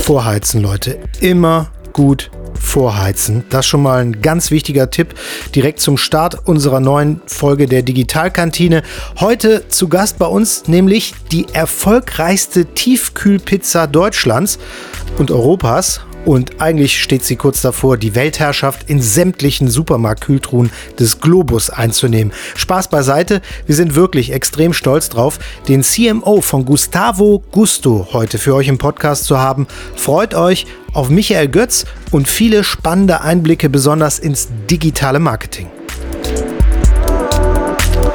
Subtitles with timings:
[0.00, 0.98] Vorheizen, Leute.
[1.20, 3.44] Immer gut vorheizen.
[3.50, 5.14] Das schon mal ein ganz wichtiger Tipp
[5.54, 8.82] direkt zum Start unserer neuen Folge der Digitalkantine.
[9.18, 14.58] Heute zu Gast bei uns nämlich die erfolgreichste Tiefkühlpizza Deutschlands
[15.18, 16.00] und Europas.
[16.24, 22.32] Und eigentlich steht sie kurz davor, die Weltherrschaft in sämtlichen Supermarktkühltruhen des Globus einzunehmen.
[22.56, 25.38] Spaß beiseite, wir sind wirklich extrem stolz drauf,
[25.68, 29.66] den CMO von Gustavo Gusto heute für euch im Podcast zu haben.
[29.96, 35.68] Freut euch auf Michael Götz und viele spannende Einblicke, besonders ins digitale Marketing.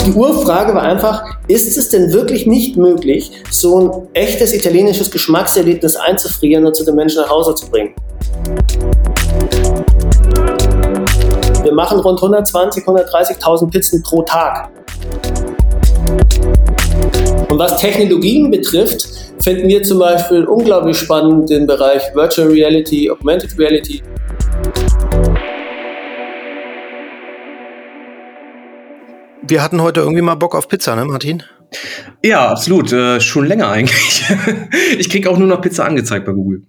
[0.06, 5.96] Die Urfrage war einfach, ist es denn wirklich nicht möglich, so ein echtes italienisches Geschmackserlebnis
[5.96, 7.96] einzufrieren und zu den Menschen nach Hause zu bringen?
[11.64, 14.70] Wir machen rund 120, 130.000 Pizzen pro Tag.
[17.50, 19.08] Und was Technologien betrifft,
[19.42, 24.04] finden wir zum Beispiel unglaublich spannend den Bereich Virtual Reality, Augmented Reality.
[29.48, 31.44] Wir hatten heute irgendwie mal Bock auf Pizza, ne, Martin?
[32.24, 32.92] Ja, absolut.
[32.92, 34.24] Äh, schon länger eigentlich.
[34.98, 36.64] ich kriege auch nur noch Pizza angezeigt bei Google.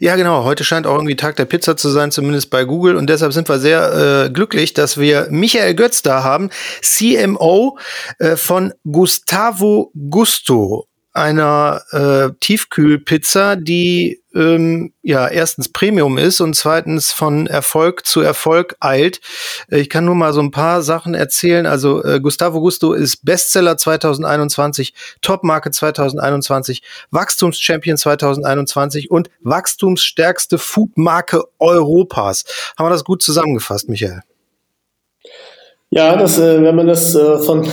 [0.00, 0.44] Ja, genau.
[0.44, 2.96] Heute scheint auch irgendwie Tag der Pizza zu sein, zumindest bei Google.
[2.96, 6.50] Und deshalb sind wir sehr äh, glücklich, dass wir Michael Götz da haben,
[6.82, 7.78] CMO
[8.18, 17.10] äh, von Gustavo Gusto einer äh, Tiefkühlpizza, die ähm, ja erstens Premium ist und zweitens
[17.10, 19.20] von Erfolg zu Erfolg eilt.
[19.70, 21.66] Äh, ich kann nur mal so ein paar Sachen erzählen.
[21.66, 32.44] Also äh, Gustavo Gusto ist Bestseller 2021, Topmarke 2021, Wachstumschampion 2021 und wachstumsstärkste Foodmarke Europas.
[32.78, 34.22] Haben wir das gut zusammengefasst, Michael?
[35.92, 37.66] Ja, das, äh, wenn man das äh, von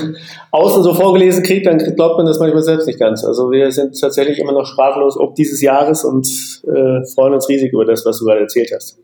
[0.52, 3.24] außen so vorgelesen kriegt, dann glaubt man das manchmal selbst nicht ganz.
[3.24, 6.28] Also wir sind tatsächlich immer noch sprachlos ob dieses Jahres und
[6.66, 8.98] äh, freuen uns riesig über das, was du gerade erzählt hast.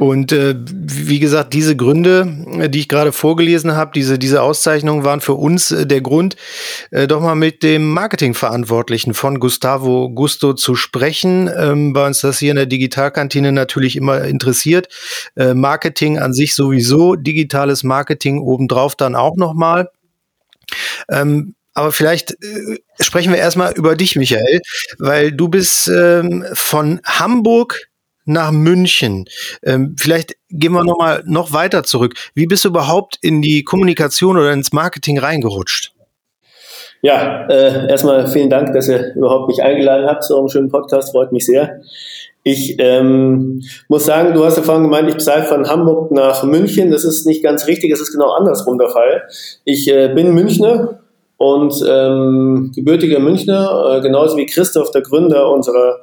[0.00, 5.04] Und äh, wie gesagt, diese Gründe, äh, die ich gerade vorgelesen habe, diese, diese Auszeichnungen
[5.04, 6.36] waren für uns äh, der Grund,
[6.90, 12.38] äh, doch mal mit dem Marketingverantwortlichen von Gustavo Gusto zu sprechen, ähm, weil uns das
[12.38, 14.88] hier in der Digitalkantine natürlich immer interessiert.
[15.36, 19.90] Äh, Marketing an sich sowieso, digitales Marketing obendrauf dann auch nochmal.
[21.10, 24.62] Ähm, aber vielleicht äh, sprechen wir erstmal über dich, Michael,
[24.98, 27.89] weil du bist ähm, von Hamburg
[28.24, 29.26] nach München.
[29.62, 32.14] Ähm, vielleicht gehen wir noch mal noch weiter zurück.
[32.34, 35.92] Wie bist du überhaupt in die Kommunikation oder ins Marketing reingerutscht?
[37.02, 41.12] Ja, äh, erstmal vielen Dank, dass ihr überhaupt mich eingeladen habt zu eurem schönen Podcast.
[41.12, 41.80] Freut mich sehr.
[42.42, 46.90] Ich ähm, muss sagen, du hast ja vorhin gemeint, ich sei von Hamburg nach München.
[46.90, 49.22] Das ist nicht ganz richtig, es ist genau andersrum der Fall.
[49.64, 51.00] Ich äh, bin Münchner
[51.36, 56.00] und ähm, gebürtiger Münchner, äh, genauso wie Christoph, der Gründer unserer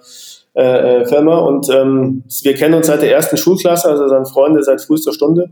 [0.57, 1.37] äh, äh, Firma.
[1.37, 5.51] Und ähm, wir kennen uns seit der ersten Schulklasse, also sind Freunde seit frühester Stunde.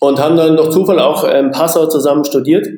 [0.00, 2.68] Und haben dann durch Zufall auch in Passau zusammen studiert,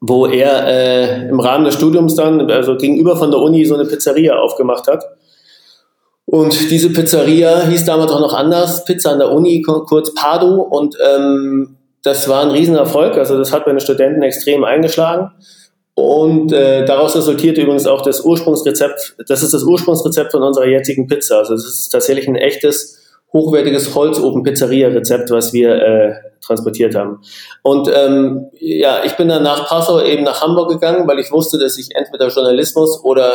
[0.00, 3.84] wo er äh, im Rahmen des Studiums dann, also gegenüber von der Uni, so eine
[3.84, 5.04] Pizzeria aufgemacht hat.
[6.24, 10.62] Und diese Pizzeria hieß damals auch noch anders, Pizza an der Uni, kurz Pado.
[10.62, 13.18] Und ähm, das war ein Riesenerfolg.
[13.18, 15.32] Also das hat bei den Studenten extrem eingeschlagen.
[15.98, 19.16] Und äh, daraus resultiert übrigens auch das Ursprungsrezept.
[19.26, 21.38] Das ist das Ursprungsrezept von unserer jetzigen Pizza.
[21.38, 27.18] Also es ist tatsächlich ein echtes, hochwertiges Holzofen-Pizzeria-Rezept, was wir äh, transportiert haben.
[27.64, 31.58] Und ähm, ja, ich bin dann nach Passau eben nach Hamburg gegangen, weil ich wusste,
[31.58, 33.32] dass ich entweder Journalismus oder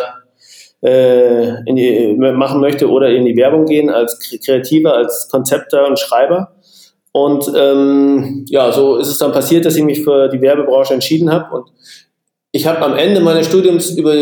[0.82, 6.00] äh, in die, machen möchte oder in die Werbung gehen als Kreativer, als Konzepter und
[6.00, 6.54] Schreiber.
[7.12, 11.30] Und ähm, ja, so ist es dann passiert, dass ich mich für die Werbebranche entschieden
[11.30, 11.68] habe und
[12.56, 14.14] ich habe am Ende meines Studiums über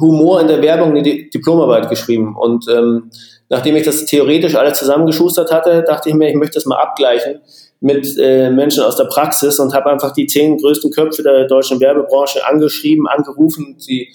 [0.00, 2.36] Humor in der Werbung eine Diplomarbeit geschrieben.
[2.36, 3.12] Und ähm,
[3.48, 7.40] nachdem ich das theoretisch alles zusammengeschustert hatte, dachte ich mir, ich möchte das mal abgleichen
[7.78, 11.80] mit äh, Menschen aus der Praxis und habe einfach die zehn größten Köpfe der deutschen
[11.80, 14.08] Werbebranche angeschrieben, angerufen, sie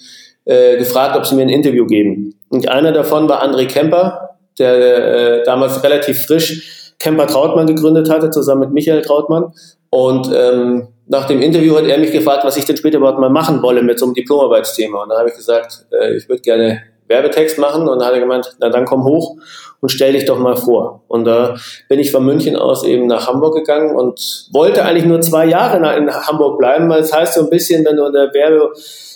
[0.44, 2.34] äh, gefragt, ob sie mir ein Interview geben.
[2.50, 8.28] Und einer davon war André Kemper, der äh, damals relativ frisch Kemper Trautmann gegründet hatte,
[8.28, 9.52] zusammen mit Michael Trautmann.
[9.90, 13.30] Und ähm, nach dem Interview hat er mich gefragt, was ich denn später überhaupt mal
[13.30, 15.02] machen wolle mit so einem Diplomarbeitsthema.
[15.02, 17.88] Und da habe ich gesagt, äh, ich würde gerne Werbetext machen.
[17.88, 19.36] Und dann hat er gemeint, na dann komm hoch
[19.80, 21.02] und stell dich doch mal vor.
[21.08, 21.56] Und da
[21.88, 25.76] bin ich von München aus eben nach Hamburg gegangen und wollte eigentlich nur zwei Jahre
[25.96, 28.72] in Hamburg bleiben, weil es heißt so ein bisschen, wenn du in der Werbe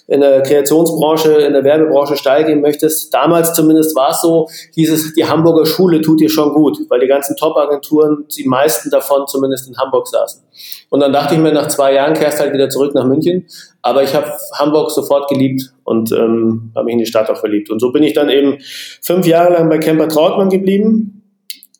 [0.08, 3.14] in der Kreationsbranche, in der Werbebranche steil gehen möchtest.
[3.14, 7.06] Damals zumindest war es so, dieses, die Hamburger Schule tut dir schon gut, weil die
[7.06, 10.41] ganzen Top-Agenturen, die meisten davon zumindest in Hamburg saßen.
[10.90, 13.46] Und dann dachte ich mir, nach zwei Jahren kehrst halt wieder zurück nach München.
[13.80, 17.70] Aber ich habe Hamburg sofort geliebt und ähm, habe mich in die Stadt auch verliebt.
[17.70, 18.58] Und so bin ich dann eben
[19.00, 21.22] fünf Jahre lang bei Kemper Trautmann geblieben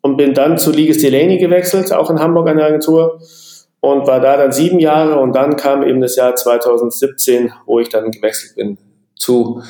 [0.01, 3.21] und bin dann zu Liges Delaney gewechselt, auch in Hamburg an der Agentur
[3.81, 7.89] und war da dann sieben Jahre und dann kam eben das Jahr 2017, wo ich
[7.89, 8.79] dann gewechselt bin
[9.17, 9.63] zu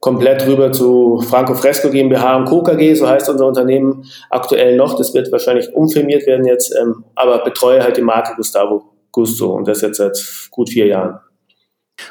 [0.00, 2.62] komplett rüber zu Franco Fresco GmbH und Co.
[2.62, 4.96] KG, so heißt unser Unternehmen aktuell noch.
[4.96, 8.82] Das wird wahrscheinlich umfirmiert werden jetzt, ähm, aber betreue halt die Marke Gustavo
[9.12, 10.18] Gusto und das jetzt seit
[10.50, 11.20] gut vier Jahren.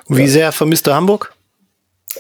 [0.08, 1.34] Wie sehr vermisst du Hamburg?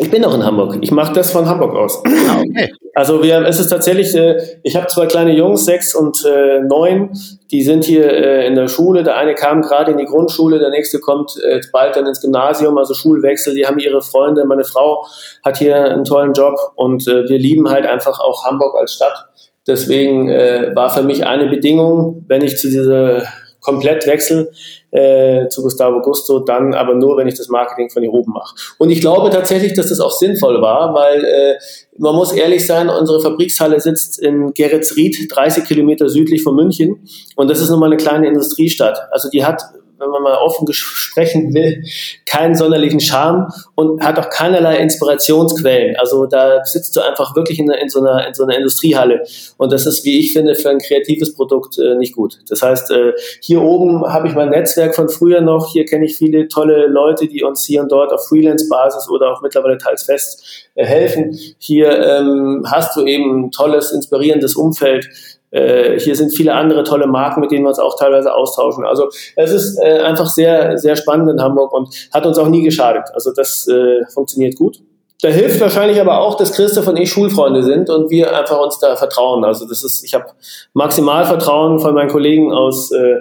[0.02, 0.78] Ich bin noch in Hamburg.
[0.80, 2.02] Ich mache das von Hamburg aus.
[2.06, 2.74] Ah, okay.
[2.96, 7.12] Also wir, es ist tatsächlich, äh, ich habe zwei kleine Jungs, sechs und äh, neun,
[7.52, 9.04] die sind hier äh, in der Schule.
[9.04, 12.78] Der eine kam gerade in die Grundschule, der nächste kommt äh, bald dann ins Gymnasium,
[12.78, 13.54] also Schulwechsel.
[13.54, 14.46] Die haben ihre Freunde.
[14.46, 15.06] Meine Frau
[15.44, 19.28] hat hier einen tollen Job und wir lieben halt einfach auch Hamburg als Stadt.
[19.68, 23.24] Deswegen war für mich eine Bedingung, wenn ich zu dieser
[23.62, 24.52] Komplettwechsel
[24.92, 28.56] äh, zu Gustavo Gusto, dann aber nur, wenn ich das Marketing von hier oben mache.
[28.78, 31.56] Und ich glaube tatsächlich, dass das auch sinnvoll war, weil äh,
[31.98, 37.06] man muss ehrlich sein, unsere Fabrikshalle sitzt in Geretsried, 30 Kilometer südlich von München.
[37.36, 38.98] Und das ist nun mal eine kleine Industriestadt.
[39.12, 39.62] Also die hat
[40.00, 41.84] wenn man mal offen sprechen will,
[42.26, 45.96] keinen sonderlichen Charme und hat auch keinerlei Inspirationsquellen.
[45.98, 49.24] Also da sitzt du einfach wirklich in, in, so, einer, in so einer Industriehalle.
[49.58, 52.40] Und das ist, wie ich finde, für ein kreatives Produkt äh, nicht gut.
[52.50, 55.72] Das heißt, äh, hier oben habe ich mein Netzwerk von früher noch.
[55.72, 59.42] Hier kenne ich viele tolle Leute, die uns hier und dort auf Freelance-Basis oder auch
[59.42, 61.38] mittlerweile teils fest äh, helfen.
[61.58, 65.08] Hier ähm, hast du eben ein tolles, inspirierendes Umfeld.
[65.52, 68.86] Äh, hier sind viele andere tolle Marken, mit denen wir uns auch teilweise austauschen.
[68.86, 72.64] Also es ist äh, einfach sehr, sehr spannend in Hamburg und hat uns auch nie
[72.64, 73.06] geschadet.
[73.14, 74.80] Also das äh, funktioniert gut.
[75.22, 78.80] Da hilft wahrscheinlich aber auch, dass Christoph und ich Schulfreunde sind und wir einfach uns
[78.80, 79.44] da vertrauen.
[79.44, 80.28] Also das ist, ich habe
[80.74, 83.18] maximal Vertrauen von meinen Kollegen aus äh,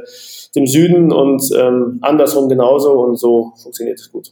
[0.54, 4.30] dem Süden und ähm, andersrum genauso und so funktioniert es gut.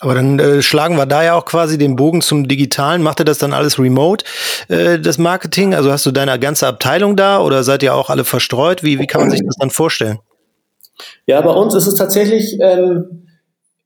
[0.00, 3.02] Aber dann äh, schlagen wir da ja auch quasi den Bogen zum Digitalen.
[3.02, 4.24] Macht ihr das dann alles remote,
[4.68, 5.74] äh, das Marketing?
[5.74, 8.82] Also hast du deine ganze Abteilung da oder seid ihr auch alle verstreut?
[8.82, 10.20] Wie, wie kann man sich das dann vorstellen?
[11.26, 13.26] Ja, bei uns ist es tatsächlich ähm,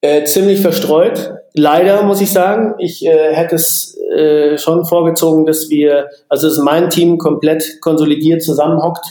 [0.02, 1.32] äh, ziemlich verstreut.
[1.54, 6.58] Leider muss ich sagen, ich äh, hätte es äh, schon vorgezogen, dass wir, also dass
[6.58, 9.04] mein Team komplett konsolidiert zusammenhockt.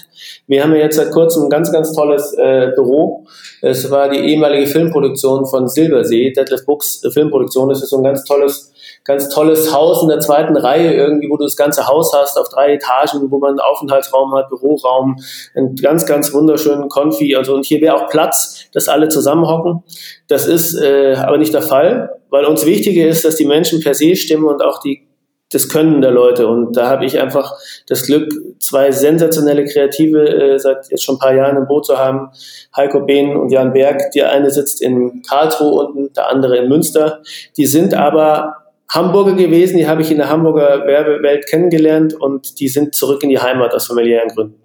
[0.47, 3.25] Wir haben ja jetzt seit kurzem ein ganz, ganz tolles äh, Büro.
[3.61, 7.69] Es war die ehemalige Filmproduktion von Silbersee, Detlef Books Filmproduktion.
[7.69, 8.70] Das ist so ein ganz tolles,
[9.03, 12.49] ganz tolles Haus in der zweiten Reihe irgendwie, wo du das ganze Haus hast auf
[12.49, 15.17] drei Etagen, wo man einen Aufenthaltsraum hat, Büroraum,
[15.55, 17.35] einen ganz, ganz wunderschönen Konfi.
[17.35, 19.83] Also und hier wäre auch Platz, dass alle zusammenhocken.
[20.27, 23.95] Das ist äh, aber nicht der Fall, weil uns wichtiger ist, dass die Menschen per
[23.95, 25.07] se stimmen und auch die
[25.51, 26.47] das Können der Leute.
[26.47, 27.53] Und da habe ich einfach
[27.87, 31.97] das Glück, zwei sensationelle Kreative äh, seit jetzt schon ein paar Jahren im Boot zu
[31.97, 32.29] haben.
[32.75, 34.11] Heiko Behn und Jan Berg.
[34.11, 37.21] Der eine sitzt in Karlsruhe unten, der andere in Münster.
[37.57, 38.60] Die sind aber
[38.91, 43.29] Hamburger gewesen, die habe ich in der Hamburger Werbewelt kennengelernt und die sind zurück in
[43.29, 44.61] die Heimat aus familiären Gründen.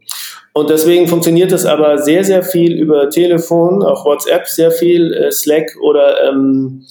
[0.53, 5.31] Und deswegen funktioniert das aber sehr, sehr viel über Telefon, auch WhatsApp sehr viel, äh,
[5.31, 6.83] Slack oder ähm,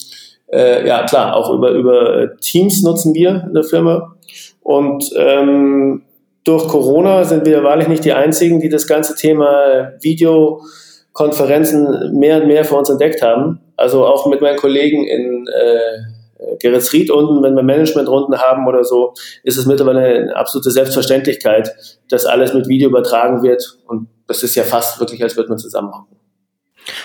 [0.54, 4.16] äh, ja klar, auch über, über Teams nutzen wir in der Firma.
[4.62, 6.04] Und ähm,
[6.44, 12.48] durch Corona sind wir wahrlich nicht die Einzigen, die das ganze Thema Videokonferenzen mehr und
[12.48, 13.60] mehr für uns entdeckt haben.
[13.76, 16.15] Also auch mit meinen Kollegen in äh,
[16.60, 19.14] Geretsried unten, wenn wir Managementrunden haben oder so,
[19.44, 21.74] ist es mittlerweile eine absolute Selbstverständlichkeit,
[22.10, 23.78] dass alles mit Video übertragen wird.
[23.88, 26.18] Und das ist ja fast wirklich, als würde man zusammenhocken.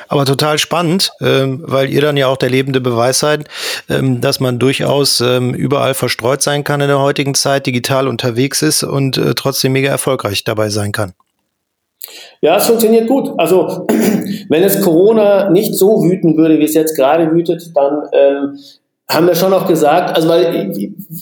[0.08, 3.46] Aber total spannend, ähm, weil ihr dann ja auch der lebende Beweis seid,
[3.88, 8.60] ähm, dass man durchaus ähm, überall verstreut sein kann in der heutigen Zeit, digital unterwegs
[8.62, 11.14] ist und äh, trotzdem mega erfolgreich dabei sein kann.
[12.40, 13.30] Ja, es funktioniert gut.
[13.38, 13.86] Also
[14.48, 18.58] wenn es Corona nicht so wüten würde, wie es jetzt gerade wütet, dann ähm,
[19.10, 20.72] haben wir schon auch gesagt, also weil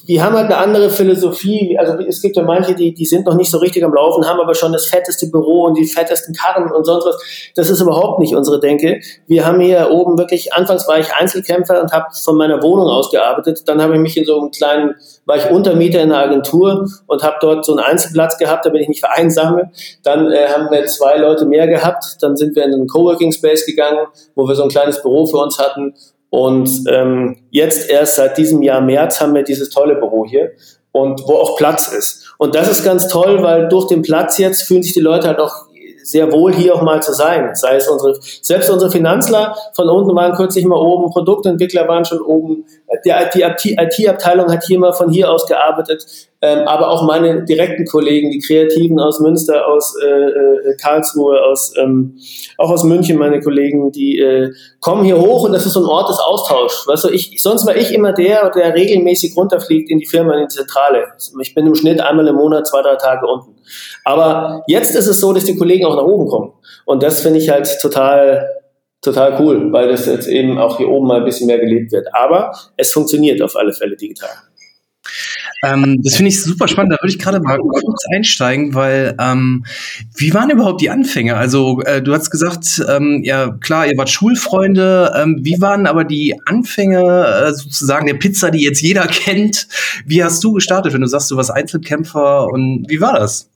[0.04, 3.34] wir haben halt eine andere Philosophie, also es gibt ja manche, die, die sind noch
[3.34, 6.70] nicht so richtig am Laufen, haben aber schon das fetteste Büro und die fettesten Karren
[6.70, 7.50] und sonst was.
[7.54, 9.00] Das ist überhaupt nicht unsere Denke.
[9.26, 13.10] Wir haben hier oben wirklich, anfangs war ich Einzelkämpfer und habe von meiner Wohnung aus
[13.10, 16.86] gearbeitet, dann habe ich mich in so einem kleinen, war ich Untermieter in einer Agentur
[17.06, 19.70] und habe dort so einen Einzelplatz gehabt, damit ich nicht vereinsame.
[20.02, 23.64] Dann äh, haben wir zwei Leute mehr gehabt, dann sind wir in einen Coworking Space
[23.64, 25.94] gegangen, wo wir so ein kleines Büro für uns hatten
[26.30, 30.52] und ähm, jetzt erst seit diesem Jahr März haben wir dieses tolle Büro hier
[30.92, 32.34] und wo auch Platz ist.
[32.38, 35.40] Und das ist ganz toll, weil durch den Platz jetzt fühlen sich die Leute halt
[35.40, 35.68] auch
[36.02, 37.54] sehr wohl hier auch mal zu sein.
[37.54, 42.20] Sei es unsere, selbst unsere Finanzler von unten waren kürzlich mal oben, Produktentwickler waren schon
[42.20, 42.64] oben,
[43.04, 46.06] die IT-Abteilung hat hier mal von hier aus gearbeitet.
[46.40, 51.74] Ähm, aber auch meine direkten Kollegen, die Kreativen aus Münster, aus äh, äh, Karlsruhe, aus,
[51.76, 52.16] ähm,
[52.58, 55.86] auch aus München, meine Kollegen, die äh, kommen hier hoch und das ist so ein
[55.86, 56.86] Ort des Austauschs.
[56.86, 60.46] Weißt du, ich, sonst war ich immer der, der regelmäßig runterfliegt in die Firma, in
[60.46, 61.08] die Zentrale.
[61.40, 63.56] Ich bin im Schnitt einmal im Monat, zwei, drei Tage unten.
[64.04, 66.52] Aber jetzt ist es so, dass die Kollegen auch nach oben kommen.
[66.84, 68.46] Und das finde ich halt total
[69.00, 72.08] total cool, weil das jetzt eben auch hier oben mal ein bisschen mehr gelebt wird.
[72.14, 74.30] Aber es funktioniert auf alle Fälle digital.
[75.64, 76.92] Ähm, das finde ich super spannend.
[76.92, 79.64] Da würde ich gerade mal kurz einsteigen, weil ähm,
[80.16, 81.36] wie waren überhaupt die Anfänge?
[81.36, 85.12] Also äh, du hast gesagt, ähm, ja klar, ihr wart Schulfreunde.
[85.16, 89.66] Ähm, wie waren aber die Anfänge äh, sozusagen der Pizza, die jetzt jeder kennt?
[90.06, 93.50] Wie hast du gestartet, wenn du sagst, du warst Einzelkämpfer und wie war das?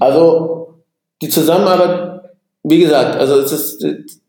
[0.00, 0.82] Also
[1.22, 2.30] die Zusammenarbeit,
[2.62, 4.19] wie gesagt, also es ist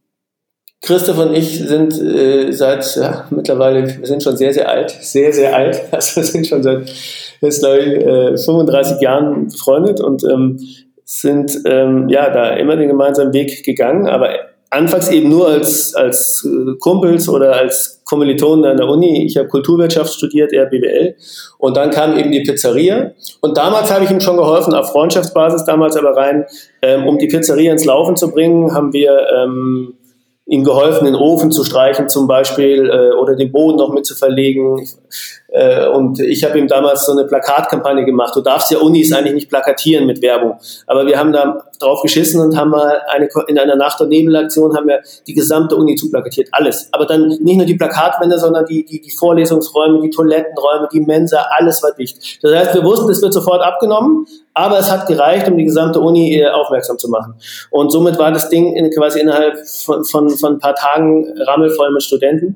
[0.82, 5.32] Christoph und ich sind äh, seit ja, mittlerweile, wir sind schon sehr, sehr alt, sehr,
[5.32, 5.80] sehr alt.
[5.92, 6.92] Also wir sind schon seit
[7.40, 10.60] jetzt, glaube ich, äh, 35 Jahren befreundet und ähm,
[11.06, 14.30] sind ähm, ja da immer den gemeinsamen Weg gegangen, aber
[14.72, 19.26] anfangs eben nur als, als äh, Kumpels oder als Kommilitonen an der Uni.
[19.26, 21.16] Ich habe Kulturwirtschaft studiert, eher BWL.
[21.60, 23.12] Und dann kam eben die Pizzeria.
[23.42, 26.46] Und damals habe ich ihm schon geholfen, auf Freundschaftsbasis damals aber rein,
[26.82, 29.94] ähm, um die Pizzeria ins Laufen zu bringen, haben wir ähm,
[30.52, 34.16] ihm geholfen, den Ofen zu streichen zum Beispiel äh, oder den Boden noch mit zu
[34.16, 34.86] verlegen.
[35.52, 38.36] Äh, und ich habe ihm damals so eine Plakatkampagne gemacht.
[38.36, 40.58] Du darfst ja Unis eigentlich nicht plakatieren mit Werbung.
[40.88, 44.76] Aber wir haben da drauf geschissen und haben mal eine, in einer Nacht- und Nebelaktion
[44.76, 46.48] haben wir die gesamte Uni zuplakatiert.
[46.52, 46.88] Alles.
[46.92, 51.46] Aber dann nicht nur die Plakatwände, sondern die, die, die Vorlesungsräume, die Toilettenräume, die Mensa,
[51.50, 52.42] alles war dicht.
[52.42, 56.00] Das heißt, wir wussten, es wird sofort abgenommen, aber es hat gereicht, um die gesamte
[56.00, 57.36] Uni äh, aufmerksam zu machen.
[57.72, 61.92] Und somit war das Ding in, quasi innerhalb von, von, von ein paar Tagen rammelvoll
[61.92, 62.56] mit Studenten.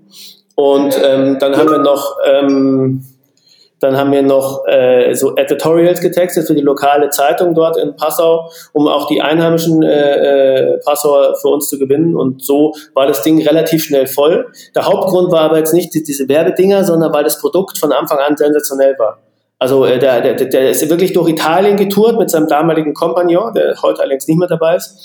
[0.56, 3.04] Und ähm, dann haben wir noch, ähm,
[3.82, 8.50] dann haben wir noch äh, so Editorials getextet für die lokale Zeitung dort in Passau,
[8.72, 12.16] um auch die einheimischen äh, äh, Passauer für uns zu gewinnen.
[12.16, 14.48] Und so war das Ding relativ schnell voll.
[14.76, 18.38] Der Hauptgrund war aber jetzt nicht diese Werbedinger, sondern weil das Produkt von Anfang an
[18.38, 19.20] sensationell war.
[19.60, 23.76] Also äh, der, der, der ist wirklich durch Italien getourt mit seinem damaligen Kompagnon, der
[23.82, 24.98] heute allerdings nicht mehr dabei ist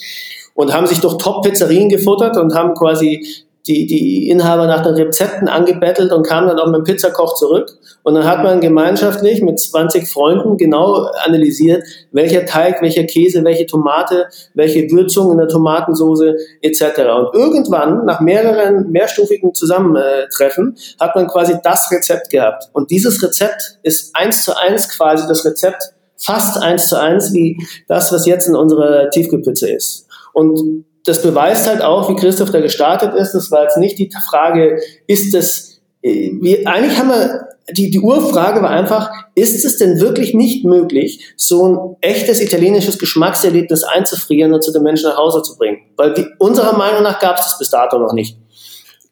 [0.54, 3.26] und haben sich durch Top-Pizzerien gefuttert und haben quasi
[3.70, 7.70] die, die Inhaber nach den Rezepten angebettelt und kamen dann auch mit dem Pizzakoch zurück.
[8.02, 13.66] Und dann hat man gemeinschaftlich mit 20 Freunden genau analysiert, welcher Teig, welcher Käse, welche
[13.66, 16.82] Tomate, welche Würzung in der Tomatensoße etc.
[16.82, 22.64] Und irgendwann, nach mehreren mehrstufigen Zusammentreffen, hat man quasi das Rezept gehabt.
[22.72, 27.56] Und dieses Rezept ist eins zu eins quasi das Rezept, fast eins zu eins wie
[27.86, 30.06] das, was jetzt in unserer Tiefkühlpizza ist.
[30.32, 33.32] Und das beweist halt auch, wie Christoph da gestartet ist.
[33.32, 38.00] Das war jetzt nicht die Frage, ist es, äh, wir, eigentlich haben wir, die, die
[38.00, 44.52] Urfrage war einfach, ist es denn wirklich nicht möglich, so ein echtes italienisches Geschmackserlebnis einzufrieren
[44.52, 45.78] und zu den Menschen nach Hause zu bringen?
[45.96, 48.36] Weil wie, unserer Meinung nach gab es das bis dato noch nicht.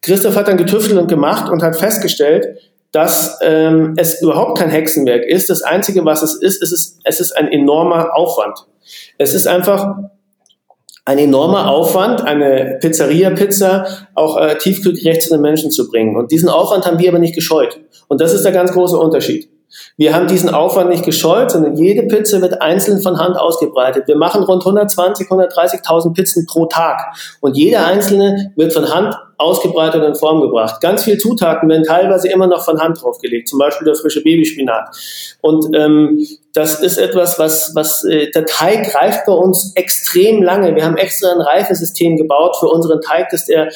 [0.03, 2.59] Christoph hat dann getüftelt und gemacht und hat festgestellt,
[2.93, 5.51] dass ähm, es überhaupt kein Hexenwerk ist.
[5.51, 8.59] Das Einzige, was es ist, ist es, es ist ein enormer Aufwand.
[9.19, 9.95] Es ist einfach
[11.09, 16.17] ein enormer Aufwand, eine Pizzeria-Pizza auch äh, tiefkühlgerecht zu den Menschen zu bringen.
[16.17, 17.81] Und diesen Aufwand haben wir aber nicht gescheut.
[18.09, 19.49] Und das ist der ganz große Unterschied.
[19.97, 24.07] Wir haben diesen Aufwand nicht gescheut, sondern jede Pizza wird einzeln von Hand ausgebreitet.
[24.07, 27.01] Wir machen rund 120, 130.000 Pizzen pro Tag.
[27.41, 30.81] Und jede einzelne wird von Hand ausgebreitet und in Form gebracht.
[30.81, 34.89] Ganz viele Zutaten werden teilweise immer noch von Hand draufgelegt, zum Beispiel der frische Babyspinat.
[35.41, 40.75] Und ähm, das ist etwas, was, was äh, der Teig reift bei uns extrem lange.
[40.75, 43.69] Wir haben extra ein Reifesystem gebaut für unseren Teig, dass der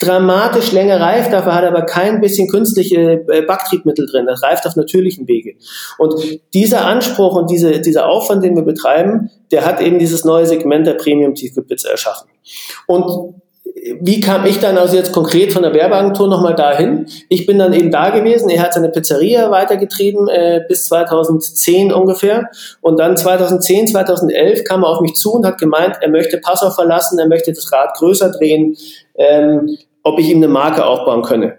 [0.00, 4.26] dramatisch länger reift, dafür hat er aber kein bisschen künstliche äh, Backtriebmittel drin.
[4.26, 5.54] Das reift auf natürlichen Wege.
[5.98, 6.14] Und
[6.52, 10.86] dieser Anspruch und diese, dieser Aufwand, den wir betreiben, der hat eben dieses neue Segment
[10.86, 12.28] der Premium-Tiefkühlpizza erschaffen.
[12.86, 13.34] Und
[14.00, 17.06] wie kam ich dann also jetzt konkret von der Werbeagentur nochmal dahin?
[17.28, 18.48] Ich bin dann eben da gewesen.
[18.48, 22.48] Er hat seine Pizzeria weitergetrieben äh, bis 2010 ungefähr.
[22.80, 26.70] Und dann 2010, 2011 kam er auf mich zu und hat gemeint, er möchte Passau
[26.70, 28.76] verlassen, er möchte das Rad größer drehen,
[29.16, 31.58] ähm, ob ich ihm eine Marke aufbauen könne.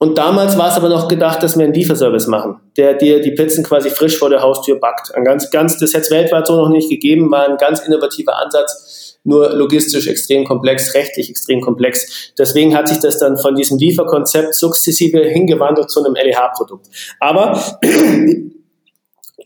[0.00, 3.32] Und damals war es aber noch gedacht, dass wir einen Lieferservice machen, der dir die
[3.32, 5.12] Pizzen quasi frisch vor der Haustür backt.
[5.14, 8.38] Ein ganz, ganz, das hätte es weltweit so noch nicht gegeben, war ein ganz innovativer
[8.38, 12.32] Ansatz nur logistisch extrem komplex, rechtlich extrem komplex.
[12.38, 16.86] Deswegen hat sich das dann von diesem Lieferkonzept sukzessive hingewandelt zu einem LEH-Produkt.
[17.20, 17.60] Aber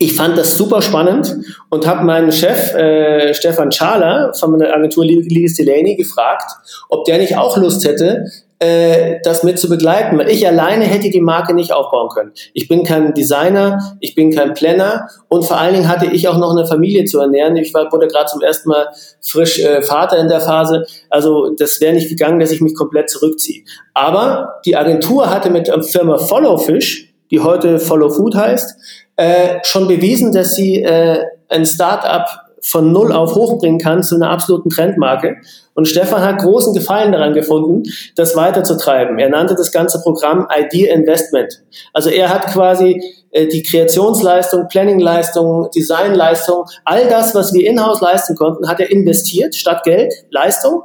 [0.03, 1.33] ich fand das super spannend
[1.69, 6.51] und habe meinen Chef äh, Stefan Schaler von der Agentur Ligis Delaney gefragt,
[6.89, 8.25] ob der nicht auch Lust hätte,
[8.59, 12.33] äh, das mit zu begleiten, weil ich alleine hätte die Marke nicht aufbauen können.
[12.53, 16.37] Ich bin kein Designer, ich bin kein Planner und vor allen Dingen hatte ich auch
[16.37, 17.55] noch eine Familie zu ernähren.
[17.55, 18.87] Ich war, wurde gerade zum ersten Mal
[19.21, 20.85] frisch äh, Vater in der Phase.
[21.09, 23.63] Also das wäre nicht gegangen, dass ich mich komplett zurückziehe.
[23.93, 28.75] Aber die Agentur hatte mit der Firma Follow Fish, die heute Follow Food heißt,
[29.15, 34.29] äh, schon bewiesen, dass sie äh, ein Start-up von null auf hochbringen kann zu einer
[34.29, 35.35] absoluten Trendmarke.
[35.73, 37.83] Und Stefan hat großen Gefallen daran gefunden,
[38.15, 39.19] das weiterzutreiben.
[39.19, 41.61] Er nannte das ganze Programm Idea Investment.
[41.91, 43.01] Also er hat quasi
[43.31, 49.55] äh, die Kreationsleistung, Planningleistung, Designleistung, all das, was wir in-house leisten konnten, hat er investiert,
[49.55, 50.83] statt Geld, Leistung.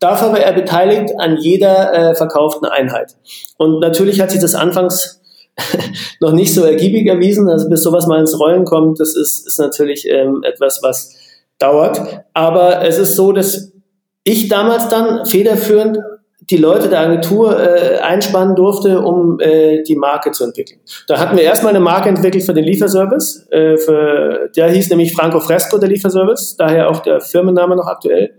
[0.00, 3.14] Dafür war er beteiligt an jeder äh, verkauften Einheit.
[3.56, 5.19] Und natürlich hat sich das anfangs
[6.20, 7.48] noch nicht so ergiebig erwiesen.
[7.48, 11.14] Also bis sowas mal ins Rollen kommt, das ist, ist natürlich ähm, etwas, was
[11.58, 12.24] dauert.
[12.34, 13.72] Aber es ist so, dass
[14.24, 15.98] ich damals dann federführend
[16.50, 20.80] die Leute der Agentur äh, einspannen durfte, um äh, die Marke zu entwickeln.
[21.06, 23.46] Da hatten wir erstmal eine Marke entwickelt für den Lieferservice.
[23.50, 28.34] Äh, für, der hieß nämlich Franco Fresco, der Lieferservice, daher auch der Firmenname noch aktuell.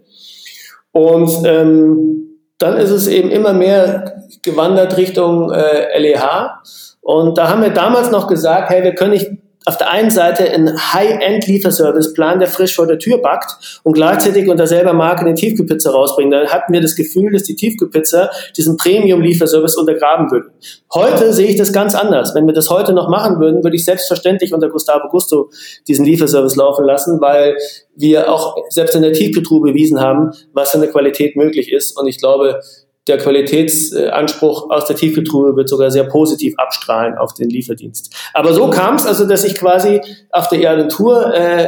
[0.91, 2.30] Und ähm,
[2.61, 6.61] dann ist es eben immer mehr gewandert Richtung äh, LEH.
[7.01, 9.29] Und da haben wir damals noch gesagt, hey, wir können nicht
[9.65, 14.65] auf der einen Seite einen High-End-Lieferservice-Plan, der frisch vor der Tür backt und gleichzeitig unter
[14.65, 16.31] selber Marke eine Tiefkühlpizza rausbringen.
[16.31, 20.51] Da hatten wir das Gefühl, dass die Tiefkühlpizza diesen Premium-Lieferservice untergraben würde.
[20.93, 22.33] Heute sehe ich das ganz anders.
[22.33, 25.51] Wenn wir das heute noch machen würden, würde ich selbstverständlich unter Gustavo Gusto
[25.87, 27.55] diesen Lieferservice laufen lassen, weil
[27.95, 31.97] wir auch selbst in der Tiefkühltruhe bewiesen haben, was für eine Qualität möglich ist.
[31.99, 32.61] Und ich glaube,
[33.07, 38.13] der Qualitätsanspruch aus der Tiefkühltruhe wird sogar sehr positiv abstrahlen auf den Lieferdienst.
[38.33, 41.67] Aber so kam es also, dass ich quasi auf der Agentur äh,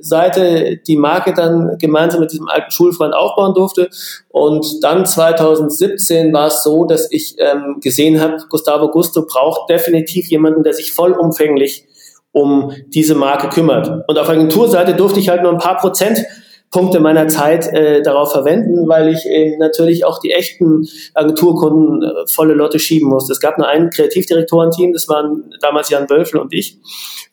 [0.00, 3.90] Seite die Marke dann gemeinsam mit diesem alten Schulfreund aufbauen durfte.
[4.28, 10.26] Und dann 2017 war es so, dass ich ähm, gesehen habe, Gustavo Gusto braucht definitiv
[10.28, 11.86] jemanden, der sich vollumfänglich
[12.32, 14.08] um diese Marke kümmert.
[14.08, 16.24] Und auf Agenturseite durfte ich halt nur ein paar Prozent
[16.70, 22.26] Punkte meiner Zeit äh, darauf verwenden, weil ich eben natürlich auch die echten Agenturkunden äh,
[22.28, 23.32] volle Lotte schieben musste.
[23.32, 26.78] Es gab nur ein Kreativdirektorenteam, das waren damals Jan Wölfel und ich.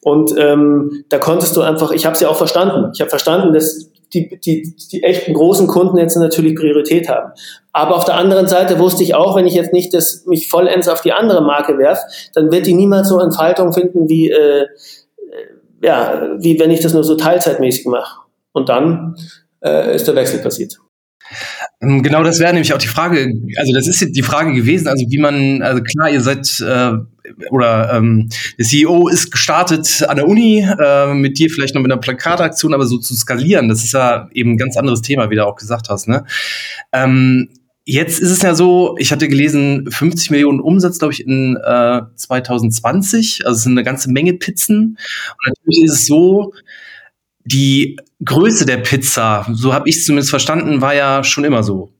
[0.01, 2.91] Und ähm, da konntest du einfach, ich habe es ja auch verstanden.
[2.95, 7.31] Ich habe verstanden, dass die, die, die echten großen Kunden jetzt natürlich Priorität haben.
[7.73, 10.87] Aber auf der anderen Seite wusste ich auch, wenn ich jetzt nicht das, mich vollends
[10.87, 11.99] auf die andere Marke werf,
[12.33, 14.67] dann wird die niemals so Entfaltung finden, wie, äh, äh
[15.83, 18.26] ja, wie wenn ich das nur so teilzeitmäßig mache.
[18.57, 19.15] Und dann
[19.63, 20.79] äh, ist der Wechsel passiert.
[21.79, 25.05] Ähm, genau, das wäre nämlich auch die Frage, also das ist die Frage gewesen, also
[25.07, 26.93] wie man, also klar, ihr seid äh,
[27.51, 31.91] oder ähm, der CEO ist gestartet an der Uni, äh, mit dir vielleicht noch mit
[31.91, 35.35] einer Plakataktion, aber so zu skalieren, das ist ja eben ein ganz anderes Thema, wie
[35.35, 36.07] du auch gesagt hast.
[36.07, 36.25] Ne?
[36.93, 37.49] Ähm,
[37.85, 42.01] jetzt ist es ja so, ich hatte gelesen, 50 Millionen Umsatz, glaube ich, in äh,
[42.15, 44.97] 2020, also es sind eine ganze Menge Pizzen.
[44.97, 46.53] Und natürlich ist es so,
[47.47, 51.93] die Größe der Pizza, so habe ich es zumindest verstanden, war ja schon immer so.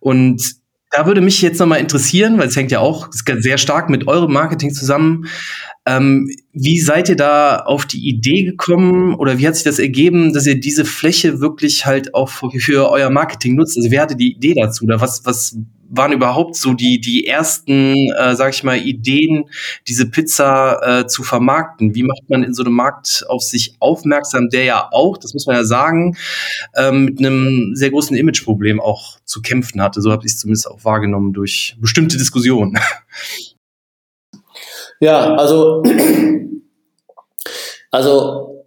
[0.00, 0.56] Und
[0.90, 4.32] da würde mich jetzt nochmal interessieren, weil es hängt ja auch sehr stark mit eurem
[4.32, 5.26] Marketing zusammen.
[5.84, 10.32] Ähm, wie seid ihr da auf die Idee gekommen oder wie hat sich das ergeben,
[10.32, 13.76] dass ihr diese Fläche wirklich halt auch für, für euer Marketing nutzt?
[13.76, 15.56] Also wer hatte die Idee dazu oder was, was
[15.92, 19.44] waren überhaupt so die, die ersten, äh, sag ich mal, Ideen,
[19.86, 21.94] diese Pizza äh, zu vermarkten?
[21.94, 25.46] Wie macht man in so einem Markt auf sich aufmerksam, der ja auch, das muss
[25.46, 26.16] man ja sagen,
[26.76, 30.00] ähm, mit einem sehr großen Imageproblem auch zu kämpfen hatte.
[30.00, 32.78] So habe ich es zumindest auch wahrgenommen durch bestimmte Diskussionen.
[35.02, 35.82] Ja, also,
[37.90, 38.66] also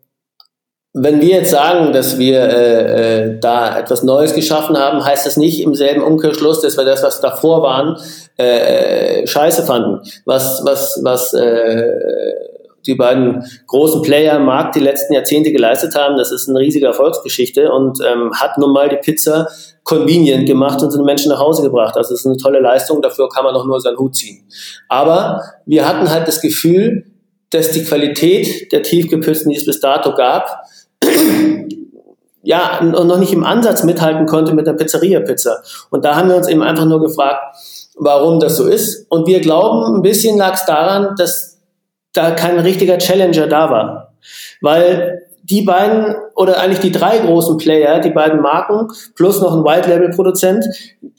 [0.91, 5.37] wenn wir jetzt sagen, dass wir äh, äh, da etwas Neues geschaffen haben, heißt das
[5.37, 7.97] nicht im selben Umkehrschluss, dass wir das, was davor waren,
[8.35, 10.01] äh, scheiße fanden.
[10.25, 11.85] Was, was, was äh,
[12.85, 16.85] die beiden großen Player im Markt die letzten Jahrzehnte geleistet haben, das ist eine riesige
[16.85, 19.47] Erfolgsgeschichte und ähm, hat nun mal die Pizza
[19.83, 21.95] convenient gemacht und sind Menschen nach Hause gebracht.
[21.95, 24.43] Also das ist eine tolle Leistung, dafür kann man auch nur seinen Hut ziehen.
[24.89, 27.05] Aber wir hatten halt das Gefühl,
[27.49, 30.63] dass die Qualität der Tiefkühlpizzen, die es bis dato gab,
[32.41, 35.61] ja, noch nicht im Ansatz mithalten konnte mit der Pizzeria-Pizza.
[35.89, 37.41] Und da haben wir uns eben einfach nur gefragt,
[37.95, 39.05] warum das so ist.
[39.09, 41.54] Und wir glauben, ein bisschen lag es daran, dass
[42.15, 44.13] da kein richtiger Challenger da war.
[44.61, 49.63] Weil die beiden oder eigentlich die drei großen Player, die beiden Marken plus noch ein
[49.63, 50.65] White-Label-Produzent,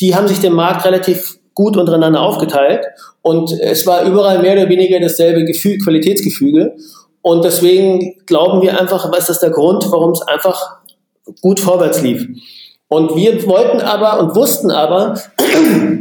[0.00, 2.84] die haben sich den Markt relativ gut untereinander aufgeteilt
[3.22, 6.74] und es war überall mehr oder weniger dasselbe Gefühl, Qualitätsgefüge.
[7.22, 10.80] Und deswegen glauben wir einfach, was ist der Grund, warum es einfach
[11.40, 12.26] gut vorwärts lief.
[12.88, 15.14] Und wir wollten aber und wussten aber,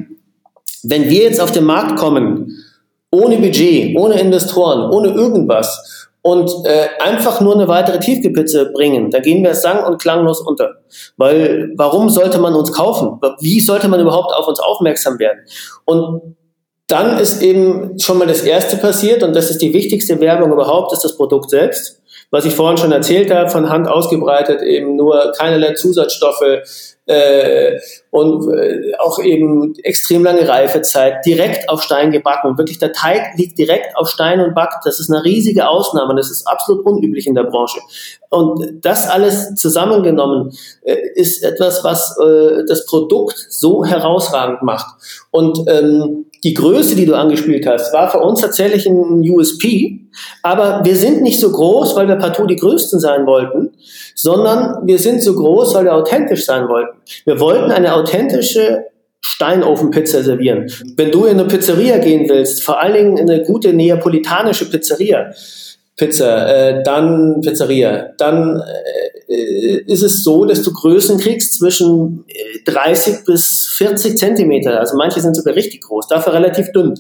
[0.88, 2.64] Wenn wir jetzt auf den Markt kommen,
[3.16, 9.20] ohne Budget, ohne Investoren, ohne irgendwas und äh, einfach nur eine weitere Tiefkühlpizza bringen, da
[9.20, 10.78] gehen wir sang- und klanglos unter.
[11.18, 13.20] Weil warum sollte man uns kaufen?
[13.42, 15.42] Wie sollte man überhaupt auf uns aufmerksam werden?
[15.86, 16.36] Und
[16.88, 20.94] dann ist eben schon mal das Erste passiert und das ist die wichtigste Werbung überhaupt,
[20.94, 22.02] ist das Produkt selbst.
[22.32, 28.52] Was ich vorhin schon erzählt habe, von Hand ausgebreitet, eben nur keinerlei Zusatzstoffe, äh, und
[28.54, 32.58] äh, auch eben extrem lange Reifezeit, direkt auf Stein gebacken.
[32.58, 34.86] Wirklich, der Teig liegt direkt auf Stein und backt.
[34.86, 36.16] Das ist eine riesige Ausnahme.
[36.16, 37.80] Das ist absolut unüblich in der Branche.
[38.30, 44.88] Und das alles zusammengenommen äh, ist etwas, was äh, das Produkt so herausragend macht.
[45.32, 50.05] Und ähm, die Größe, die du angespielt hast, war für uns tatsächlich ein USP.
[50.42, 53.72] Aber wir sind nicht so groß, weil wir partout die Größten sein wollten,
[54.16, 56.98] sondern wir sind so groß, weil wir authentisch sein wollten.
[57.26, 58.86] Wir wollten eine authentische
[59.22, 60.72] Steinofenpizza servieren.
[60.98, 65.32] Wenn du in eine Pizzeria gehen willst, vor allen Dingen in eine gute neapolitanische Pizzeria,
[65.98, 72.26] Pizza, äh, dann Pizzeria, dann äh, ist es so, dass du Größen kriegst zwischen
[72.66, 74.80] 30 äh, bis 40 Zentimeter.
[74.80, 76.96] Also manche sind sogar richtig groß, dafür relativ dünn.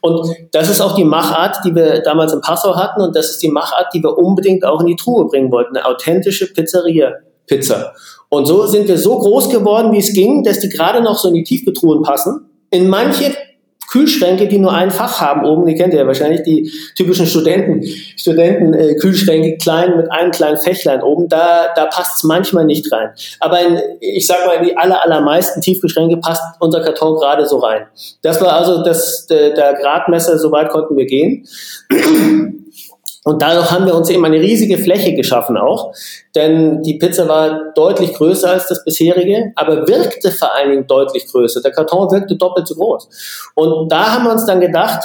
[0.00, 3.42] Und das ist auch die Machart, die wir damals in Passau hatten und das ist
[3.42, 5.76] die Machart, die wir unbedingt auch in die Truhe bringen wollten.
[5.76, 7.92] Eine authentische Pizzeria-Pizza.
[8.30, 11.28] Und so sind wir so groß geworden, wie es ging, dass die gerade noch so
[11.28, 12.48] in die Tiefgetruhen passen.
[12.70, 13.34] In manche
[13.88, 17.82] Kühlschränke, die nur ein Fach haben oben, die kennt ihr ja wahrscheinlich, die typischen Studenten,
[18.16, 22.92] Studenten äh, Kühlschränke klein mit einem kleinen Fächlein oben, da, da passt es manchmal nicht
[22.92, 23.10] rein.
[23.40, 27.58] Aber in, ich sag mal, in die aller, allermeisten Tiefkühlschränke passt unser Karton gerade so
[27.58, 27.86] rein.
[28.22, 31.46] Das war also das, der, der Gradmesser, so weit konnten wir gehen.
[33.28, 35.92] Und dadurch haben wir uns eben eine riesige Fläche geschaffen auch,
[36.34, 41.26] denn die Pizza war deutlich größer als das bisherige, aber wirkte vor allen Dingen deutlich
[41.30, 41.60] größer.
[41.60, 43.50] Der Karton wirkte doppelt so groß.
[43.54, 45.04] Und da haben wir uns dann gedacht,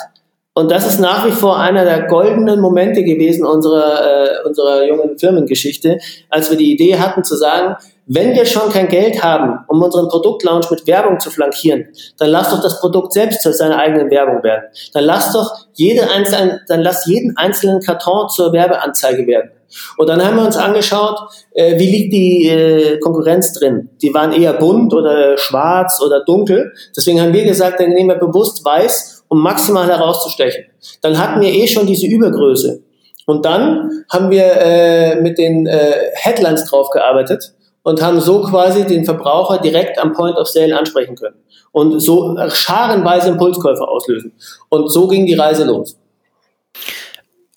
[0.54, 5.20] und das ist nach wie vor einer der goldenen Momente gewesen unserer, äh, unserer jungen
[5.20, 5.98] Firmengeschichte,
[6.30, 10.10] als wir die Idee hatten zu sagen, wenn wir schon kein Geld haben, um unseren
[10.10, 11.88] Produktlaunch mit Werbung zu flankieren,
[12.18, 14.64] dann lass doch das Produkt selbst zu seiner eigenen Werbung werden.
[14.94, 19.52] Dann lass doch jede einzelne, dann lass jeden einzelnen Karton zur Werbeanzeige werden.
[19.98, 21.18] Und dann haben wir uns angeschaut,
[21.54, 23.90] äh, wie liegt die äh, Konkurrenz drin.
[24.02, 26.74] Die waren eher bunt oder schwarz oder dunkel.
[26.96, 30.66] Deswegen haben wir gesagt, dann nehmen wir bewusst weiß, um maximal herauszustechen.
[31.02, 32.82] Dann hatten wir eh schon diese Übergröße.
[33.26, 37.54] Und dann haben wir äh, mit den äh, Headlines drauf gearbeitet
[37.84, 41.36] und haben so quasi den Verbraucher direkt am Point of Sale ansprechen können
[41.72, 44.34] und so scharenweise Impulskäufe auslösen.
[44.70, 45.98] Und so ging die Reise los.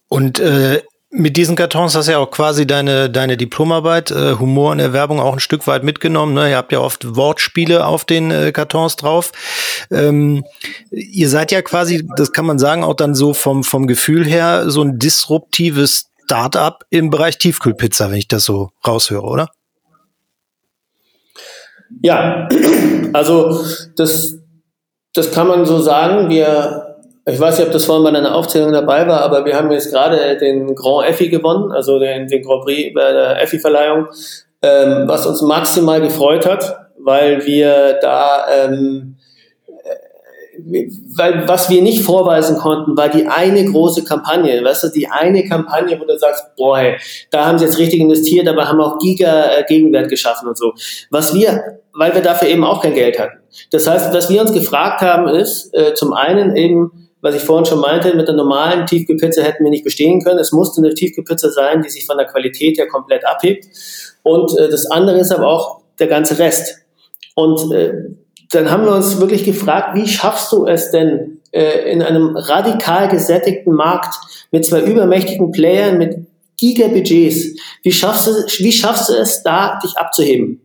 [0.09, 4.73] Und äh, mit diesen Kartons hast du ja auch quasi deine, deine Diplomarbeit, äh, Humor
[4.73, 6.35] und Erwerbung auch ein Stück weit mitgenommen.
[6.35, 6.51] Ne?
[6.51, 9.33] Ihr habt ja oft Wortspiele auf den äh, Kartons drauf.
[9.91, 10.45] Ähm,
[10.91, 14.69] ihr seid ja quasi, das kann man sagen, auch dann so vom, vom Gefühl her
[14.69, 19.49] so ein disruptives Start-up im Bereich Tiefkühlpizza, wenn ich das so raushöre, oder?
[22.03, 22.49] Ja,
[23.13, 23.61] also
[23.97, 24.39] das,
[25.15, 26.29] das kann man so sagen.
[26.29, 26.97] Wir,
[27.27, 29.91] ich weiß nicht, ob das vorhin bei deiner Aufzählung dabei war, aber wir haben jetzt
[29.91, 34.07] gerade den Grand Effi gewonnen, also den, den Grand Prix bei der Effi-Verleihung,
[34.63, 39.16] ähm, was uns maximal gefreut hat, weil wir da ähm,
[41.17, 45.45] weil was wir nicht vorweisen konnten, war die eine große Kampagne, weißt du, die eine
[45.45, 46.97] Kampagne, wo du sagst, boah, hey,
[47.31, 50.73] da haben sie jetzt richtig investiert, aber haben auch Giga äh, Gegenwert geschaffen und so.
[51.11, 53.39] Was wir, weil wir dafür eben auch kein Geld hatten.
[53.71, 57.65] Das heißt, was wir uns gefragt haben, ist äh, zum einen eben, was ich vorhin
[57.65, 60.39] schon meinte, mit der normalen Tiefkühlpizza hätten wir nicht bestehen können.
[60.39, 63.67] Es musste eine Tiefkühlpizza sein, die sich von der Qualität her komplett abhebt.
[64.23, 66.79] Und äh, das andere ist aber auch der ganze Rest.
[67.35, 67.93] Und äh,
[68.51, 73.09] dann haben wir uns wirklich gefragt, wie schaffst du es denn äh, in einem radikal
[73.09, 74.15] gesättigten Markt
[74.51, 76.27] mit zwei übermächtigen Playern, mit
[76.59, 80.63] Gigabudgets, wie schaffst du, wie schaffst du es da, dich abzuheben?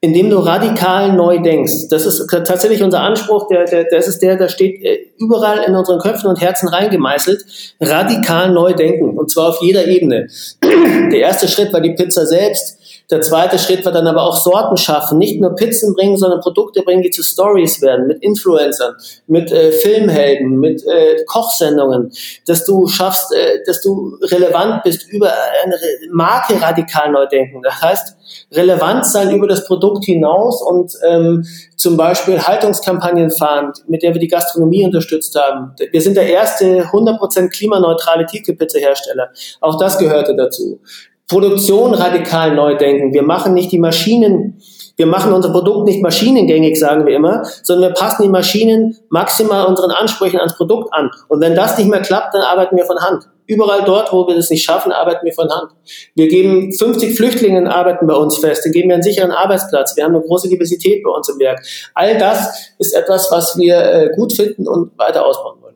[0.00, 1.88] Indem du radikal neu denkst.
[1.88, 5.76] Das ist tatsächlich unser Anspruch, der, der, das ist der, der steht äh, überall in
[5.76, 7.44] unseren Köpfen und Herzen reingemeißelt.
[7.80, 9.16] Radikal neu denken.
[9.16, 10.26] Und zwar auf jeder Ebene.
[11.12, 12.78] Der erste Schritt war die Pizza selbst.
[13.12, 16.80] Der zweite Schritt war dann aber auch Sorten schaffen, nicht nur Pizzen bringen, sondern Produkte
[16.80, 18.94] bringen, die zu Stories werden, mit Influencern,
[19.26, 22.10] mit äh, Filmhelden, mit äh, Kochsendungen,
[22.46, 25.30] dass du schaffst, äh, dass du relevant bist über
[25.62, 25.76] eine
[26.10, 27.60] Marke radikal neu denken.
[27.62, 28.16] Das heißt,
[28.52, 31.44] relevant sein über das Produkt hinaus und ähm,
[31.76, 35.74] zum Beispiel Haltungskampagnen fahren, mit der wir die Gastronomie unterstützt haben.
[35.90, 39.28] Wir sind der erste 100% klimaneutrale Tiefkühlpizza-Hersteller.
[39.60, 40.80] Auch das gehörte dazu.
[41.28, 43.12] Produktion radikal neu denken.
[43.12, 44.60] Wir machen nicht die Maschinen
[44.96, 49.66] Wir machen unser Produkt nicht maschinengängig, sagen wir immer, sondern wir passen die Maschinen maximal
[49.66, 51.10] unseren Ansprüchen ans Produkt an.
[51.28, 53.24] Und wenn das nicht mehr klappt, dann arbeiten wir von Hand.
[53.46, 55.72] Überall dort, wo wir das nicht schaffen, arbeiten wir von Hand.
[56.14, 60.14] Wir geben 50 Flüchtlingen arbeiten bei uns fest, wir geben einen sicheren Arbeitsplatz, wir haben
[60.14, 61.60] eine große Diversität bei uns im Werk.
[61.94, 65.74] All das ist etwas, was wir äh, gut finden und weiter ausbauen wollen.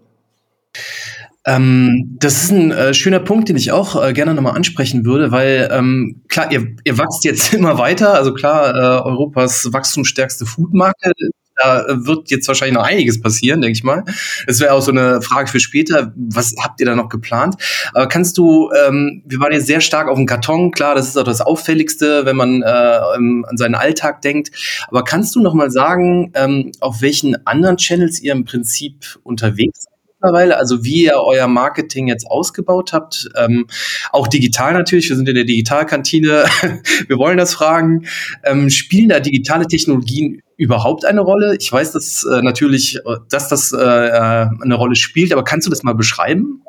[1.46, 5.30] Ähm, das ist ein äh, schöner Punkt, den ich auch äh, gerne nochmal ansprechen würde,
[5.30, 11.12] weil ähm, klar, ihr, ihr wachst jetzt immer weiter, also klar, äh, Europas wachstumsstärkste Foodmarke
[11.56, 14.04] da wird jetzt wahrscheinlich noch einiges passieren, denke ich mal.
[14.46, 16.12] Das wäre auch so eine Frage für später.
[16.16, 17.56] Was habt ihr da noch geplant?
[17.94, 21.16] Aber kannst du, ähm, wir waren jetzt sehr stark auf dem Karton, klar, das ist
[21.16, 24.50] auch das Auffälligste, wenn man äh, an seinen Alltag denkt.
[24.88, 29.84] Aber kannst du noch mal sagen, ähm, auf welchen anderen Channels ihr im Prinzip unterwegs
[29.84, 29.95] seid?
[30.20, 33.66] Mittlerweile, also wie ihr euer Marketing jetzt ausgebaut habt, ähm,
[34.12, 36.44] auch digital natürlich, wir sind in der Digitalkantine,
[37.08, 38.06] wir wollen das fragen,
[38.44, 41.56] ähm, spielen da digitale Technologien überhaupt eine Rolle?
[41.58, 42.98] Ich weiß, dass äh, natürlich,
[43.28, 46.62] dass das äh, äh, eine Rolle spielt, aber kannst du das mal beschreiben?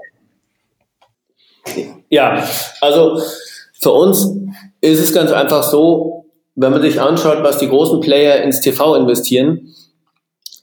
[2.09, 2.47] Ja,
[2.81, 3.21] also
[3.79, 4.29] für uns
[4.81, 8.95] ist es ganz einfach so, wenn man sich anschaut, was die großen Player ins TV
[8.95, 9.73] investieren,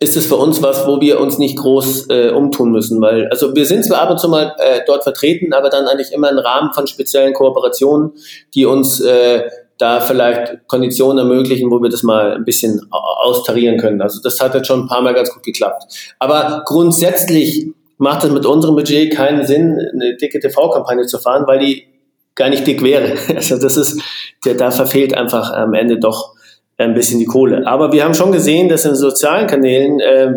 [0.00, 3.54] ist es für uns was, wo wir uns nicht groß äh, umtun müssen, weil also
[3.54, 6.38] wir sind zwar ab und zu mal äh, dort vertreten, aber dann eigentlich immer im
[6.38, 8.12] Rahmen von speziellen Kooperationen,
[8.54, 9.44] die uns äh,
[9.78, 14.00] da vielleicht Konditionen ermöglichen, wo wir das mal ein bisschen austarieren können.
[14.00, 16.14] Also das hat jetzt schon ein paar Mal ganz gut geklappt.
[16.18, 21.59] Aber grundsätzlich macht es mit unserem Budget keinen Sinn, eine dicke TV-Kampagne zu fahren, weil
[21.59, 21.87] die
[22.35, 23.16] gar nicht dick wäre.
[23.35, 24.00] Also das ist,
[24.44, 26.34] der, da verfehlt einfach am Ende doch
[26.76, 27.66] ein bisschen die Kohle.
[27.66, 30.32] Aber wir haben schon gesehen, dass in den sozialen Kanälen, äh,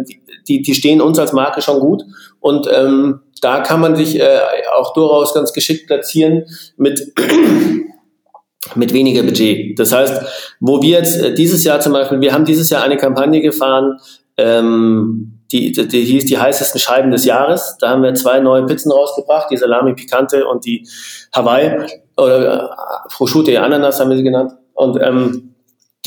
[0.47, 2.03] die, die stehen uns als Marke schon gut
[2.39, 4.39] und ähm, da kann man sich äh,
[4.77, 6.45] auch durchaus ganz geschickt platzieren
[6.77, 7.13] mit
[8.75, 9.79] mit weniger Budget.
[9.79, 10.21] Das heißt,
[10.59, 13.97] wo wir jetzt äh, dieses Jahr zum Beispiel, wir haben dieses Jahr eine Kampagne gefahren,
[14.37, 17.77] ähm, die, die, die hieß die heißesten Scheiben des Jahres.
[17.79, 20.87] Da haben wir zwei neue Pizzen rausgebracht, die Salami Picante und die
[21.33, 24.53] Hawaii oder äh, Prosciutto Ananas haben wir sie genannt.
[24.73, 25.55] Und ähm,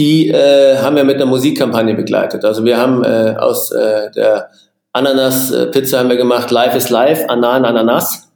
[0.00, 2.42] die äh, haben wir mit einer Musikkampagne begleitet.
[2.42, 4.48] Also wir haben äh, aus äh, der
[4.92, 8.26] Ananas-Pizza haben wir gemacht Life is Life, Anan Ananas.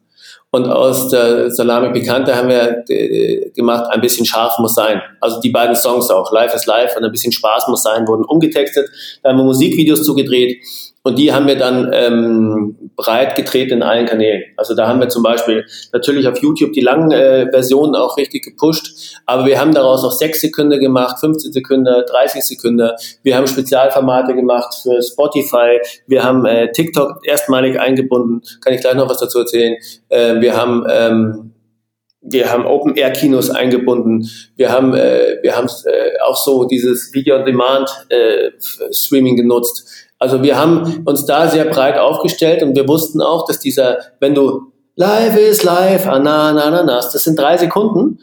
[0.50, 5.00] Und aus der Salami Picante haben wir äh, gemacht, ein bisschen scharf muss sein.
[5.20, 8.24] Also die beiden Songs auch, Life is Life und ein bisschen Spaß muss sein, wurden
[8.24, 8.86] umgetextet.
[9.22, 10.58] Da haben wir Musikvideos zugedreht.
[11.06, 14.42] Und die haben wir dann ähm, breit getreten in allen Kanälen.
[14.56, 18.42] Also da haben wir zum Beispiel natürlich auf YouTube die langen äh, Versionen auch richtig
[18.42, 22.90] gepusht, aber wir haben daraus auch 6 Sekunden gemacht, 15 Sekunden, 30 Sekunden.
[23.22, 25.78] Wir haben Spezialformate gemacht für Spotify.
[26.06, 28.40] Wir haben äh, TikTok erstmalig eingebunden.
[28.62, 29.76] Kann ich gleich noch was dazu erzählen.
[30.08, 31.50] Äh, wir haben ähm,
[32.26, 34.26] wir haben Open Air Kinos eingebunden.
[34.56, 38.52] Wir haben äh, wir haben äh, auch so dieses Video on Demand äh,
[38.90, 40.03] Streaming genutzt.
[40.24, 44.34] Also wir haben uns da sehr breit aufgestellt und wir wussten auch, dass dieser, wenn
[44.34, 48.20] du Live is live, Ananas, das sind drei Sekunden.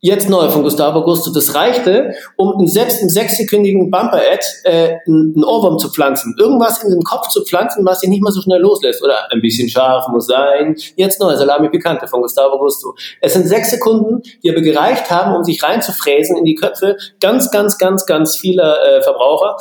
[0.00, 1.30] Jetzt neu von Gustavo Gusto.
[1.30, 6.34] Das reichte, um in selbst im sechssekündigen Bumper-Ad äh, einen Ohrwurm zu pflanzen.
[6.38, 9.04] Irgendwas in den Kopf zu pflanzen, was sich nicht mal so schnell loslässt.
[9.04, 10.74] Oder ein bisschen scharf muss sein.
[10.96, 12.94] Jetzt neu, Salami Picante von Gustavo Gusto.
[13.20, 17.50] Es sind sechs Sekunden, die aber gereicht haben, um sich reinzufräsen in die Köpfe ganz,
[17.50, 19.56] ganz, ganz, ganz vieler äh, Verbraucher.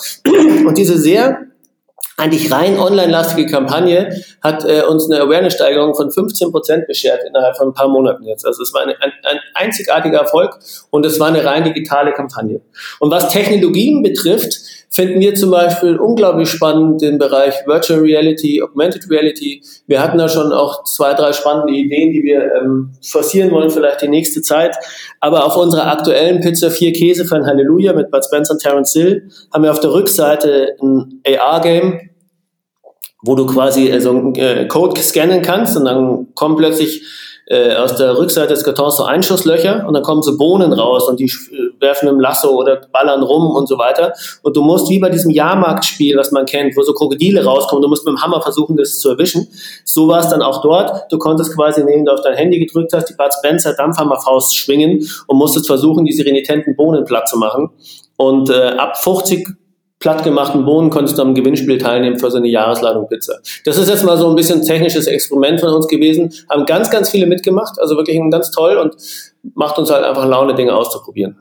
[0.65, 1.50] Und diese sehr
[2.21, 7.69] eigentlich rein online-lastige Kampagne hat äh, uns eine Awareness-Steigerung von 15 Prozent beschert innerhalb von
[7.69, 8.45] ein paar Monaten jetzt.
[8.45, 10.59] Also es war eine, ein, ein einzigartiger Erfolg
[10.91, 12.61] und es war eine rein digitale Kampagne.
[12.99, 14.53] Und was Technologien betrifft,
[14.91, 19.63] finden wir zum Beispiel unglaublich spannend den Bereich Virtual Reality, Augmented Reality.
[19.87, 24.01] Wir hatten da schon auch zwei, drei spannende Ideen, die wir ähm, forcieren wollen, vielleicht
[24.01, 24.75] die nächste Zeit.
[25.21, 29.29] Aber auf unserer aktuellen Pizza 4 Käse von Halleluja mit Bud Spencer und Terence Hill
[29.53, 32.10] haben wir auf der Rückseite ein AR-Game,
[33.21, 37.03] wo du quasi äh, so einen äh, Code scannen kannst und dann kommen plötzlich
[37.51, 41.19] äh, aus der Rückseite des Kartons so Einschusslöcher und dann kommen so Bohnen raus und
[41.19, 44.13] die äh, werfen im Lasso oder ballern rum und so weiter.
[44.41, 47.89] Und du musst wie bei diesem Jahrmarktspiel, was man kennt, wo so Krokodile rauskommen, du
[47.89, 49.47] musst mit dem Hammer versuchen, das zu erwischen.
[49.83, 51.11] So war es dann auch dort.
[51.11, 55.05] Du konntest quasi, indem du auf dein Handy gedrückt hast, die Bud Spencer Dampfhammerfaust schwingen
[55.27, 57.69] und musstest versuchen, diese renitenten Bohnen platt zu machen.
[58.15, 59.47] Und äh, ab 50
[60.01, 63.39] plattgemachten Bohnen konntest du am Gewinnspiel teilnehmen für so eine Jahresladung Pizza.
[63.63, 66.33] Das ist jetzt mal so ein bisschen technisches Experiment von uns gewesen.
[66.49, 68.95] Haben ganz, ganz viele mitgemacht, also wirklich ganz toll und
[69.55, 71.37] macht uns halt einfach Laune, Dinge auszuprobieren.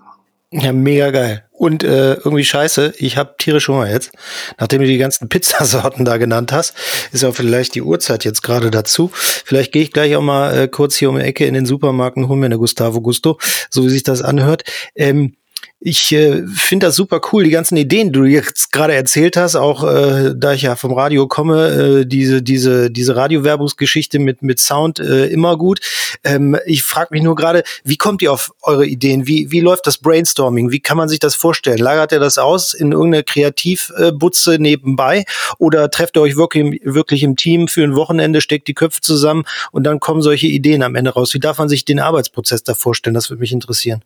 [0.52, 1.44] Ja, mega geil.
[1.52, 4.10] Und äh, irgendwie scheiße, ich habe tierisch Hunger jetzt.
[4.58, 6.74] Nachdem du die ganzen Pizzasorten da genannt hast,
[7.12, 9.10] ist ja vielleicht die Uhrzeit jetzt gerade dazu.
[9.12, 12.16] Vielleicht gehe ich gleich auch mal äh, kurz hier um die Ecke in den Supermarkt
[12.16, 13.38] und hole mir eine Gustavo Gusto,
[13.70, 14.64] so wie sich das anhört.
[14.96, 15.36] Ähm,
[15.82, 19.56] Ich äh, finde das super cool, die ganzen Ideen, die du jetzt gerade erzählt hast,
[19.56, 24.60] auch äh, da ich ja vom Radio komme, äh, diese diese diese Radiowerbungsgeschichte mit mit
[24.60, 25.80] Sound äh, immer gut.
[26.22, 29.26] Ähm, ich frage mich nur gerade, wie kommt ihr auf eure Ideen?
[29.26, 30.70] Wie wie läuft das Brainstorming?
[30.70, 31.78] Wie kann man sich das vorstellen?
[31.78, 35.24] Lagert ihr das aus in irgendeine Kreativbutze nebenbei
[35.56, 39.44] oder trefft ihr euch wirklich wirklich im Team für ein Wochenende, steckt die Köpfe zusammen
[39.72, 41.32] und dann kommen solche Ideen am Ende raus?
[41.32, 43.14] Wie darf man sich den Arbeitsprozess da vorstellen?
[43.14, 44.02] Das würde mich interessieren.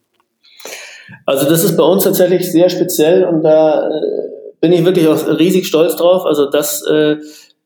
[1.27, 3.91] Also das ist bei uns tatsächlich sehr speziell und da äh,
[4.61, 6.25] bin ich wirklich auch riesig stolz drauf.
[6.25, 7.17] Also das äh,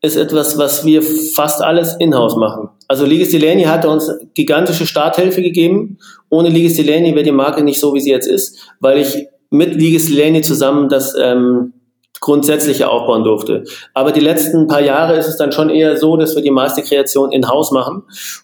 [0.00, 2.70] ist etwas, was wir fast alles in-house machen.
[2.86, 5.98] Also Liges Delaney hat uns gigantische Starthilfe gegeben.
[6.30, 9.74] Ohne Liges Delaney wäre die Marke nicht so, wie sie jetzt ist, weil ich mit
[9.74, 11.72] Liges Delaney zusammen das ähm,
[12.20, 13.64] grundsätzliche aufbauen durfte.
[13.94, 16.82] Aber die letzten paar Jahre ist es dann schon eher so, dass wir die meiste
[16.82, 18.02] Kreation in-house machen.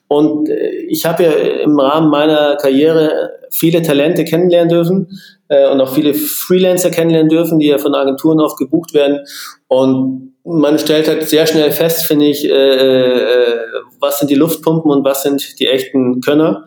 [0.08, 5.80] Und äh, ich habe ja im Rahmen meiner Karriere viele Talente kennenlernen dürfen äh, und
[5.80, 9.20] auch viele Freelancer kennenlernen dürfen, die ja von Agenturen oft gebucht werden.
[9.68, 13.58] Und man stellt halt sehr schnell fest, finde ich, äh, äh,
[13.98, 16.64] was sind die Luftpumpen und was sind die echten Könner.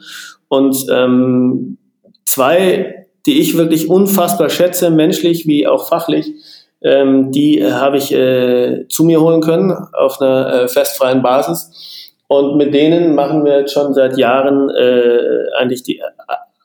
[0.48, 1.78] Und ähm,
[2.26, 6.34] zwei, die ich wirklich unfassbar schätze, menschlich wie auch fachlich,
[6.82, 12.14] ähm, die äh, habe ich äh, zu mir holen können auf einer äh, festfreien Basis.
[12.28, 16.02] Und mit denen machen wir jetzt schon seit Jahren äh, eigentlich die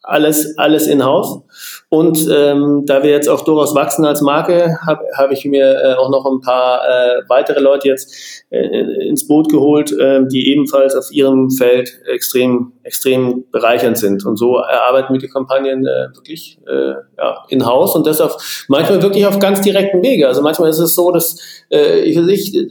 [0.03, 1.43] alles, alles in-house.
[1.89, 5.95] Und ähm, da wir jetzt auch durchaus wachsen als Marke, habe hab ich mir äh,
[5.95, 10.97] auch noch ein paar äh, weitere Leute jetzt äh, ins Boot geholt, äh, die ebenfalls
[10.97, 14.27] auf ihrem Feld extrem, extrem bereichernd sind.
[14.27, 19.03] Und so erarbeiten wir die Kampagnen äh, wirklich äh, ja, in-house und das auf manchmal
[19.03, 20.27] wirklich auf ganz direkten Wege.
[20.27, 21.37] Also manchmal ist es so, dass
[21.71, 22.71] äh, ich, ich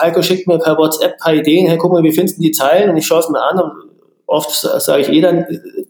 [0.00, 2.52] Heiko schickt mir per WhatsApp ein paar Ideen, hey, guck mal, wie findest du die
[2.52, 2.88] Zeilen?
[2.88, 3.91] Und ich schaue es mir an und
[4.32, 5.46] oft sage ich eh dann,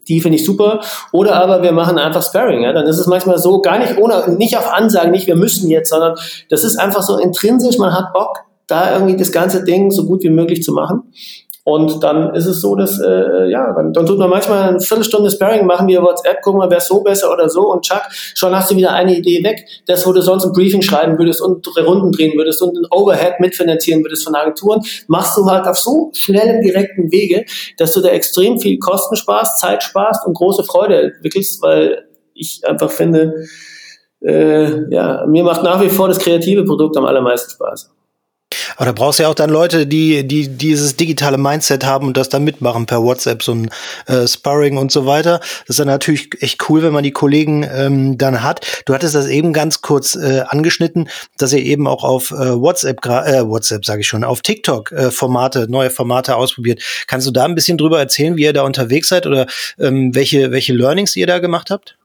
[0.07, 0.81] die finde ich super.
[1.11, 2.63] Oder aber wir machen einfach Sparring.
[2.63, 2.73] Ja?
[2.73, 5.89] Dann ist es manchmal so, gar nicht ohne, nicht auf Ansagen, nicht wir müssen jetzt,
[5.89, 6.15] sondern
[6.49, 10.23] das ist einfach so intrinsisch, man hat Bock, da irgendwie das ganze Ding so gut
[10.23, 11.03] wie möglich zu machen.
[11.65, 15.31] Und dann ist es so, dass, äh, ja, dann, dann tut man manchmal eine Viertelstunde
[15.31, 18.69] Sparring, machen wir WhatsApp, gucken mal, wer so besser oder so und tschack, schon hast
[18.71, 19.65] du wieder eine Idee weg.
[19.87, 23.39] Das, wo du sonst ein Briefing schreiben würdest und Runden drehen würdest und ein Overhead
[23.39, 27.45] mitfinanzieren würdest von Agenturen, machst du halt auf so schnellem, direkten Wege,
[27.77, 32.61] dass du da extrem viel Kosten sparst, Zeit sparst und große Freude entwickelst, weil ich
[32.67, 33.45] einfach finde,
[34.21, 37.89] äh, ja, mir macht nach wie vor das kreative Produkt am allermeisten Spaß.
[38.75, 42.17] Aber da brauchst du ja auch dann Leute, die, die dieses digitale Mindset haben und
[42.17, 43.69] das dann mitmachen per WhatsApp, so ein
[44.07, 45.39] äh, Sparring und so weiter.
[45.39, 48.65] Das ist dann natürlich echt cool, wenn man die Kollegen ähm, dann hat.
[48.85, 53.05] Du hattest das eben ganz kurz äh, angeschnitten, dass ihr eben auch auf äh, WhatsApp,
[53.05, 56.81] äh, WhatsApp sage ich schon, auf TikTok äh, Formate, neue Formate ausprobiert.
[57.07, 59.47] Kannst du da ein bisschen drüber erzählen, wie ihr da unterwegs seid oder
[59.79, 61.97] ähm, welche, welche Learnings ihr da gemacht habt?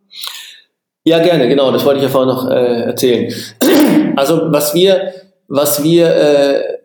[1.04, 1.72] Ja, gerne, genau.
[1.72, 3.32] Das wollte ich ja vorhin noch äh, erzählen.
[4.16, 5.12] Also was wir
[5.48, 6.78] was wir äh,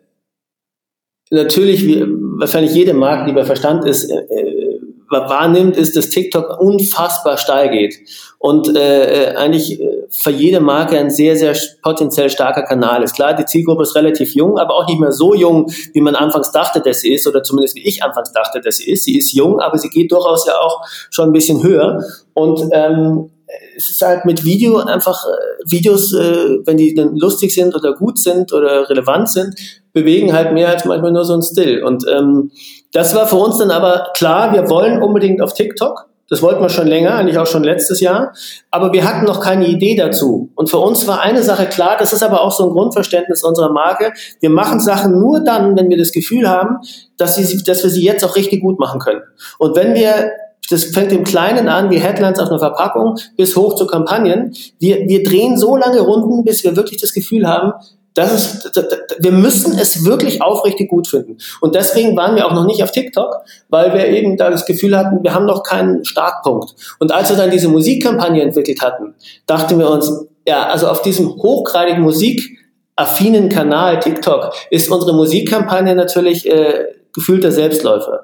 [1.30, 2.04] natürlich, wie
[2.38, 7.70] wahrscheinlich jede Marke, die bei Verstand ist, äh, äh, wahrnimmt, ist, dass TikTok unfassbar steil
[7.70, 7.94] geht
[8.38, 13.14] und äh, äh, eigentlich für jede Marke ein sehr, sehr potenziell starker Kanal ist.
[13.14, 16.50] Klar, die Zielgruppe ist relativ jung, aber auch nicht mehr so jung, wie man anfangs
[16.50, 19.04] dachte, dass sie ist, oder zumindest wie ich anfangs dachte, dass sie ist.
[19.04, 22.02] Sie ist jung, aber sie geht durchaus ja auch schon ein bisschen höher.
[22.32, 23.30] Und ähm,
[23.76, 27.94] es ist halt mit Video einfach, äh, Videos, äh, wenn die dann lustig sind oder
[27.94, 29.54] gut sind oder relevant sind,
[29.92, 31.82] bewegen halt mehr als manchmal nur so ein Still.
[31.82, 32.50] Und ähm,
[32.92, 36.08] das war für uns dann aber klar, wir wollen unbedingt auf TikTok.
[36.30, 38.32] Das wollten wir schon länger, eigentlich auch schon letztes Jahr.
[38.70, 40.50] Aber wir hatten noch keine Idee dazu.
[40.54, 43.70] Und für uns war eine Sache klar, das ist aber auch so ein Grundverständnis unserer
[43.70, 44.12] Marke.
[44.40, 46.78] Wir machen Sachen nur dann, wenn wir das Gefühl haben,
[47.18, 49.20] dass, sie, dass wir sie jetzt auch richtig gut machen können.
[49.58, 50.30] Und wenn wir
[50.70, 54.54] das fängt im Kleinen an, wie Headlines auf einer Verpackung, bis hoch zu Kampagnen.
[54.78, 57.72] Wir, wir drehen so lange Runden, bis wir wirklich das Gefühl haben,
[58.14, 58.80] das ist,
[59.18, 61.36] wir müssen es wirklich aufrichtig gut finden.
[61.60, 64.96] Und deswegen waren wir auch noch nicht auf TikTok, weil wir eben da das Gefühl
[64.96, 66.74] hatten, wir haben noch keinen Startpunkt.
[67.00, 69.14] Und als wir dann diese Musikkampagne entwickelt hatten,
[69.46, 76.48] dachten wir uns, ja, also auf diesem hochgradigen musikaffinen Kanal TikTok ist unsere Musikkampagne natürlich
[76.48, 78.22] äh, gefühlter Selbstläufer.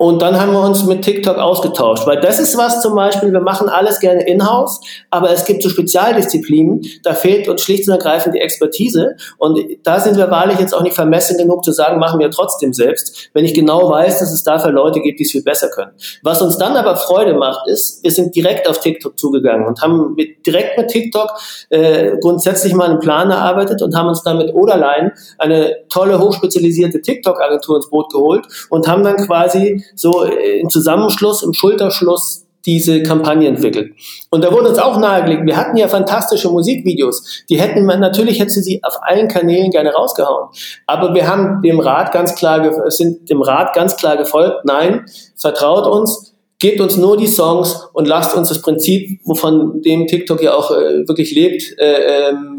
[0.00, 3.40] Und dann haben wir uns mit TikTok ausgetauscht, weil das ist was zum Beispiel, wir
[3.40, 4.80] machen alles gerne in-house,
[5.10, 9.16] aber es gibt so Spezialdisziplinen, da fehlt uns schlicht und ergreifend die Expertise.
[9.38, 12.72] Und da sind wir wahrlich jetzt auch nicht vermessen genug zu sagen, machen wir trotzdem
[12.72, 15.90] selbst, wenn ich genau weiß, dass es dafür Leute gibt, die es viel besser können.
[16.22, 20.14] Was uns dann aber Freude macht, ist, wir sind direkt auf TikTok zugegangen und haben
[20.14, 21.28] mit, direkt mit TikTok
[21.70, 27.02] äh, grundsätzlich mal einen Plan erarbeitet und haben uns dann mit Oderlein eine tolle, hochspezialisierte
[27.02, 33.02] TikTok-Agentur ins Boot geholt und haben dann quasi so äh, im Zusammenschluss, im Schulterschluss diese
[33.02, 33.94] Kampagne entwickelt.
[34.30, 38.40] Und da wurde uns auch nahegelegt, wir hatten ja fantastische Musikvideos, die hätten man, natürlich
[38.40, 40.48] hätte sie auf allen Kanälen gerne rausgehauen.
[40.86, 45.86] Aber wir haben dem Rat ganz klar, sind dem Rat ganz klar gefolgt, nein, vertraut
[45.86, 50.54] uns, gebt uns nur die Songs und lasst uns das Prinzip, wovon dem TikTok ja
[50.54, 52.57] auch äh, wirklich lebt, äh, ähm,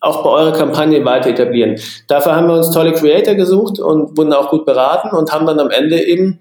[0.00, 1.80] auch bei eurer Kampagne weiter etablieren.
[2.06, 5.58] Dafür haben wir uns tolle Creator gesucht und wurden auch gut beraten und haben dann
[5.58, 6.38] am Ende eben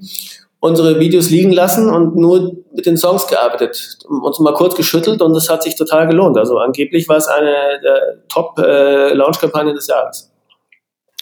[0.60, 5.34] unsere Videos liegen lassen und nur mit den Songs gearbeitet, uns mal kurz geschüttelt und
[5.34, 6.38] das hat sich total gelohnt.
[6.38, 7.54] Also angeblich war es eine
[7.84, 10.32] der Top-Launch-Kampagnen äh, des Jahres.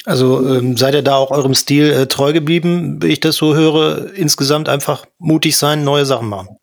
[0.06, 3.56] Also ähm, seid ihr da auch eurem Stil äh, treu geblieben, wie ich das so
[3.56, 4.14] höre?
[4.14, 6.58] Insgesamt einfach mutig sein, neue Sachen machen.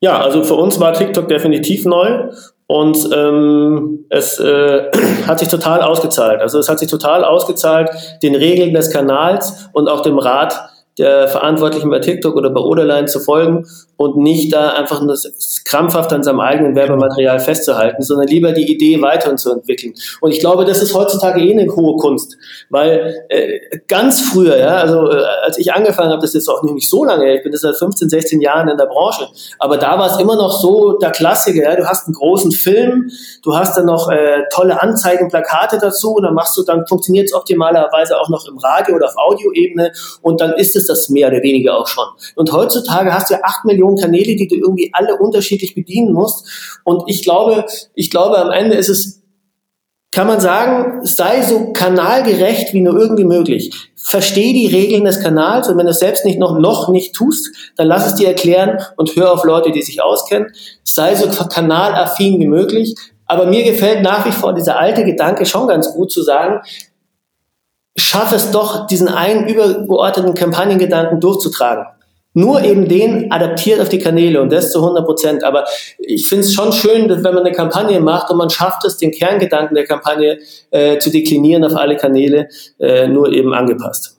[0.00, 2.30] Ja, also für uns war TikTok definitiv neu
[2.66, 4.90] und ähm, es äh,
[5.26, 6.40] hat sich total ausgezahlt.
[6.40, 7.90] Also es hat sich total ausgezahlt,
[8.22, 13.06] den Regeln des Kanals und auch dem Rat der Verantwortlichen bei TikTok oder bei Oderline
[13.06, 15.16] zu folgen und nicht da einfach nur
[15.64, 19.94] krampfhaft an seinem eigenen Werbematerial festzuhalten, sondern lieber die Idee weiterzuentwickeln.
[20.20, 22.36] Und ich glaube, das ist heutzutage eh eine hohe Kunst,
[22.68, 26.90] weil äh, ganz früher, ja, also äh, als ich angefangen habe, das ist auch nicht
[26.90, 29.28] so lange, ich bin das seit 15, 16 Jahren in der Branche,
[29.58, 33.10] aber da war es immer noch so der Klassiker, ja, du hast einen großen Film,
[33.42, 37.26] du hast dann noch äh, tolle Anzeigen, Plakate dazu und dann machst du, dann funktioniert
[37.26, 41.28] es optimalerweise auch noch im Radio oder auf Audioebene und dann ist es das mehr
[41.28, 42.04] oder weniger auch schon.
[42.34, 46.12] Und heutzutage hast du ja acht Millionen Millionen Kanäle, die du irgendwie alle unterschiedlich bedienen
[46.12, 46.78] musst.
[46.84, 47.64] Und ich glaube,
[47.94, 49.22] ich glaube, am Ende ist es,
[50.12, 53.90] kann man sagen, sei so kanalgerecht wie nur irgendwie möglich.
[53.96, 57.50] Versteh die Regeln des Kanals und wenn du es selbst nicht noch, noch nicht tust,
[57.76, 60.52] dann lass es dir erklären und hör auf Leute, die sich auskennen.
[60.84, 62.94] Sei so kanalaffin wie möglich.
[63.26, 66.60] Aber mir gefällt nach wie vor dieser alte Gedanke schon ganz gut zu sagen,
[67.96, 71.86] schaff es doch, diesen einen übergeordneten Kampagnengedanken durchzutragen
[72.36, 75.42] nur eben den adaptiert auf die Kanäle und das zu 100 Prozent.
[75.42, 75.64] Aber
[75.98, 78.98] ich finde es schon schön, dass wenn man eine Kampagne macht und man schafft es,
[78.98, 80.38] den Kerngedanken der Kampagne
[80.70, 84.18] äh, zu deklinieren auf alle Kanäle, äh, nur eben angepasst.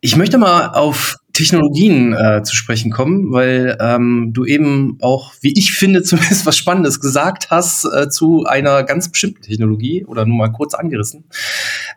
[0.00, 5.52] Ich möchte mal auf Technologien äh, zu sprechen kommen, weil ähm, du eben auch, wie
[5.56, 10.36] ich finde, zumindest was Spannendes gesagt hast äh, zu einer ganz bestimmten Technologie oder nur
[10.36, 11.24] mal kurz angerissen.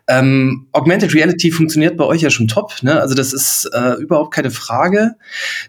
[0.08, 3.00] Ähm, Augmented Reality funktioniert bei euch ja schon top, ne?
[3.00, 5.16] Also das ist äh, überhaupt keine Frage.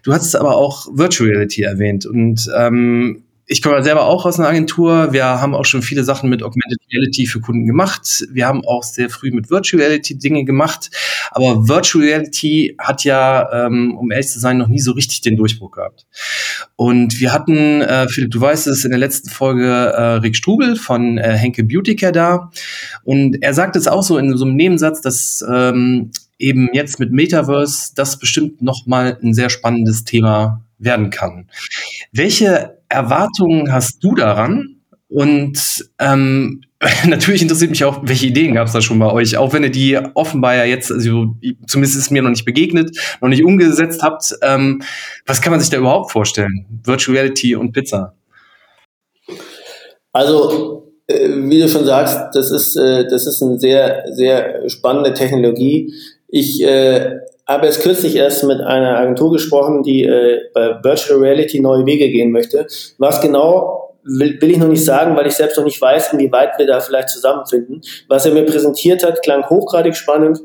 [0.02, 3.22] Du hast aber auch Virtual Reality erwähnt und ähm,
[3.52, 5.12] ich komme selber auch aus einer Agentur.
[5.12, 8.24] Wir haben auch schon viele Sachen mit Augmented Reality für Kunden gemacht.
[8.30, 10.88] Wir haben auch sehr früh mit Virtual Reality Dinge gemacht.
[11.32, 15.36] Aber Virtual Reality hat ja, ähm, um ehrlich zu sein, noch nie so richtig den
[15.36, 16.06] Durchbruch gehabt.
[16.76, 20.76] Und wir hatten, äh, Philipp, du weißt es, in der letzten Folge äh, Rick Strubel
[20.76, 22.52] von äh, Henke Beautycare da.
[23.02, 27.10] Und er sagt es auch so in so einem Nebensatz, dass ähm, eben jetzt mit
[27.10, 31.48] Metaverse das bestimmt noch mal ein sehr spannendes Thema werden kann.
[32.12, 34.76] Welche Erwartungen hast du daran?
[35.08, 36.62] Und ähm,
[37.06, 39.70] natürlich interessiert mich auch, welche Ideen gab es da schon bei euch, auch wenn ihr
[39.70, 41.34] die offenbar ja jetzt, also
[41.66, 44.34] zumindest ist mir noch nicht begegnet, noch nicht umgesetzt habt.
[44.42, 44.82] Ähm,
[45.26, 46.66] was kann man sich da überhaupt vorstellen?
[46.84, 48.14] Virtual Reality und Pizza.
[50.12, 55.12] Also, äh, wie du schon sagst, das ist, äh, das ist eine sehr, sehr spannende
[55.12, 55.92] Technologie.
[56.28, 57.18] Ich äh,
[57.50, 62.08] habe jetzt kürzlich erst mit einer Agentur gesprochen, die äh, bei Virtual Reality neue Wege
[62.08, 62.66] gehen möchte.
[62.98, 66.58] Was genau will, will ich noch nicht sagen, weil ich selbst noch nicht weiß, inwieweit
[66.58, 67.82] wir da vielleicht zusammenfinden.
[68.08, 70.40] Was er mir präsentiert hat, klang hochgradig spannend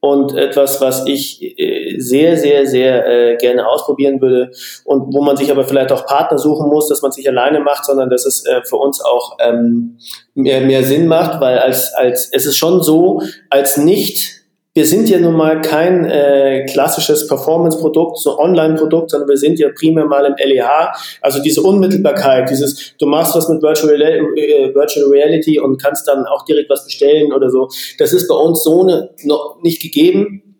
[0.00, 4.50] und etwas, was ich äh, sehr, sehr, sehr äh, gerne ausprobieren würde
[4.84, 7.84] und wo man sich aber vielleicht auch Partner suchen muss, dass man sich alleine macht,
[7.84, 9.98] sondern dass es äh, für uns auch ähm,
[10.34, 14.41] mehr, mehr Sinn macht, weil als, als es ist schon so, als nicht
[14.74, 19.68] wir sind ja nun mal kein äh, klassisches Performance-Produkt, so Online-Produkt, sondern wir sind ja
[19.78, 20.94] primär mal im LEH.
[21.20, 26.24] Also diese Unmittelbarkeit, dieses, du machst was mit Virtual, äh, Virtual Reality und kannst dann
[26.24, 27.68] auch direkt was bestellen oder so.
[27.98, 30.51] Das ist bei uns so ne, noch nicht gegeben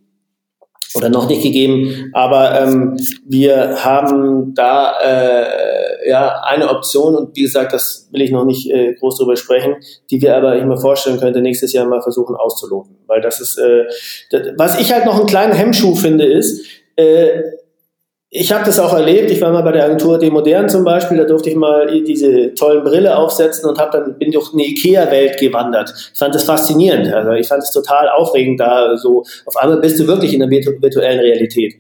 [0.95, 7.43] oder noch nicht gegeben, aber ähm, wir haben da äh, ja eine Option und wie
[7.43, 9.77] gesagt, das will ich noch nicht äh, groß drüber sprechen,
[10.11, 13.59] die wir aber ich mir vorstellen könnte nächstes Jahr mal versuchen auszuloten, weil das ist
[13.59, 13.85] äh,
[14.31, 16.67] das, was ich halt noch einen kleinen Hemmschuh finde ist
[16.97, 17.43] äh,
[18.35, 19.31] ich habe das auch erlebt.
[19.31, 21.19] Ich war mal bei der Agentur Demodern zum Beispiel.
[21.19, 25.39] Da durfte ich mal diese tollen Brille aufsetzen und hab dann bin durch eine Ikea-Welt
[25.39, 25.93] gewandert.
[26.15, 27.13] Ich fand das faszinierend.
[27.13, 30.49] Also ich fand es total aufregend, da so auf einmal bist du wirklich in der
[30.49, 31.75] virtuellen Realität.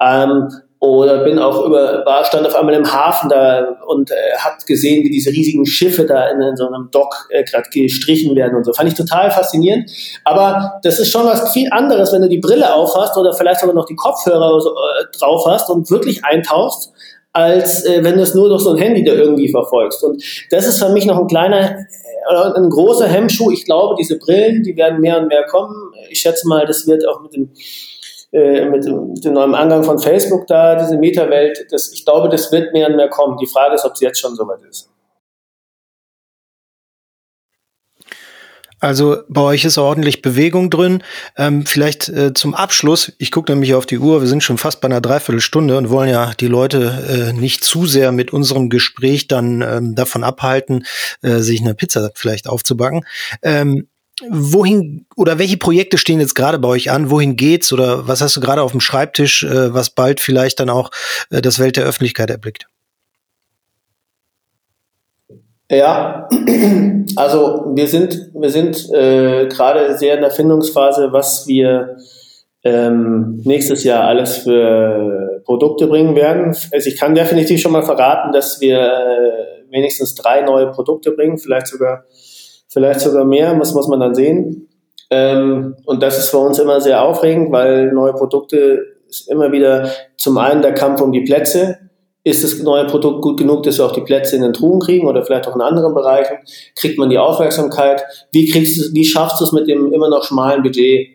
[0.00, 0.48] Ähm,
[0.80, 5.04] oder bin auch über, war, stand auf einmal im Hafen da und äh, hat gesehen,
[5.04, 8.64] wie diese riesigen Schiffe da in, in so einem Dock äh, gerade gestrichen werden und
[8.64, 8.72] so.
[8.72, 9.90] Fand ich total faszinierend.
[10.24, 13.74] Aber das ist schon was viel anderes, wenn du die Brille aufhast oder vielleicht sogar
[13.74, 16.92] noch die Kopfhörer so, äh, drauf hast und wirklich eintauchst,
[17.32, 20.04] als äh, wenn du es nur durch so ein Handy da irgendwie verfolgst.
[20.04, 23.50] Und das ist für mich noch ein kleiner äh, ein großer Hemmschuh.
[23.50, 25.92] Ich glaube, diese Brillen, die werden mehr und mehr kommen.
[26.08, 27.50] Ich schätze mal, das wird auch mit dem
[28.32, 32.72] äh, mit, dem neuen Angang von Facebook da, diese Meta-Welt, das, ich glaube, das wird
[32.72, 33.38] mehr und mehr kommen.
[33.38, 34.90] Die Frage ist, ob es jetzt schon soweit ist.
[38.80, 41.02] Also bei euch ist ordentlich Bewegung drin.
[41.36, 44.80] Ähm, vielleicht äh, zum Abschluss, ich gucke nämlich auf die Uhr, wir sind schon fast
[44.80, 49.26] bei einer Dreiviertelstunde und wollen ja die Leute äh, nicht zu sehr mit unserem Gespräch
[49.26, 50.84] dann ähm, davon abhalten,
[51.22, 53.04] äh, sich eine Pizza vielleicht aufzubacken.
[53.42, 53.88] Ähm,
[54.30, 57.10] wohin oder welche Projekte stehen jetzt gerade bei euch an?
[57.10, 60.70] Wohin geht's oder was hast du gerade auf dem Schreibtisch, äh, was bald vielleicht dann
[60.70, 60.90] auch
[61.30, 62.66] äh, das Welt der Öffentlichkeit erblickt?
[65.70, 66.28] Ja,
[67.16, 71.98] also wir sind wir sind äh, gerade sehr in der Findungsphase, was wir
[72.64, 76.56] ähm, nächstes Jahr alles für Produkte bringen werden.
[76.72, 81.38] Also ich kann definitiv schon mal verraten, dass wir äh, wenigstens drei neue Produkte bringen,
[81.38, 82.04] vielleicht sogar
[82.78, 84.68] vielleicht sogar mehr, muss, muss man dann sehen.
[85.10, 89.90] Ähm, und das ist für uns immer sehr aufregend, weil neue Produkte ist immer wieder
[90.16, 91.78] zum einen der Kampf um die Plätze.
[92.24, 95.08] Ist das neue Produkt gut genug, dass wir auch die Plätze in den Truhen kriegen
[95.08, 96.36] oder vielleicht auch in anderen Bereichen?
[96.76, 98.02] Kriegt man die Aufmerksamkeit?
[98.32, 101.08] Wie kriegst du, wie schaffst du es mit dem immer noch schmalen Budget,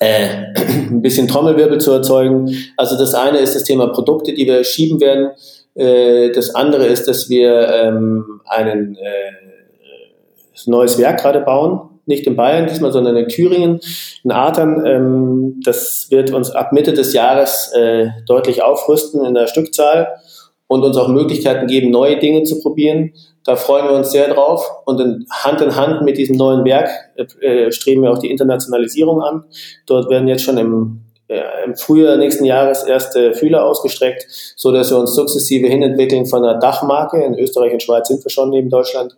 [0.00, 0.28] äh,
[0.90, 2.50] ein bisschen Trommelwirbel zu erzeugen?
[2.76, 5.30] Also das eine ist das Thema Produkte, die wir schieben werden.
[5.76, 9.46] Äh, das andere ist, dass wir ähm, einen äh,
[10.66, 11.90] neues Werk gerade bauen.
[12.06, 13.80] Nicht in Bayern diesmal, sondern in Thüringen,
[14.22, 14.86] in Adern.
[14.86, 20.14] Ähm, das wird uns ab Mitte des Jahres äh, deutlich aufrüsten in der Stückzahl
[20.68, 23.12] und uns auch Möglichkeiten geben, neue Dinge zu probieren.
[23.44, 24.68] Da freuen wir uns sehr drauf.
[24.84, 26.90] Und in Hand in Hand mit diesem neuen Werk
[27.40, 29.44] äh, streben wir auch die Internationalisierung an.
[29.86, 34.26] Dort werden jetzt schon im, äh, im Frühjahr nächsten Jahres erste Fühler ausgestreckt,
[34.56, 37.22] so dass wir uns sukzessive hinentwickeln von einer Dachmarke.
[37.22, 39.16] In Österreich und Schweiz sind wir schon neben Deutschland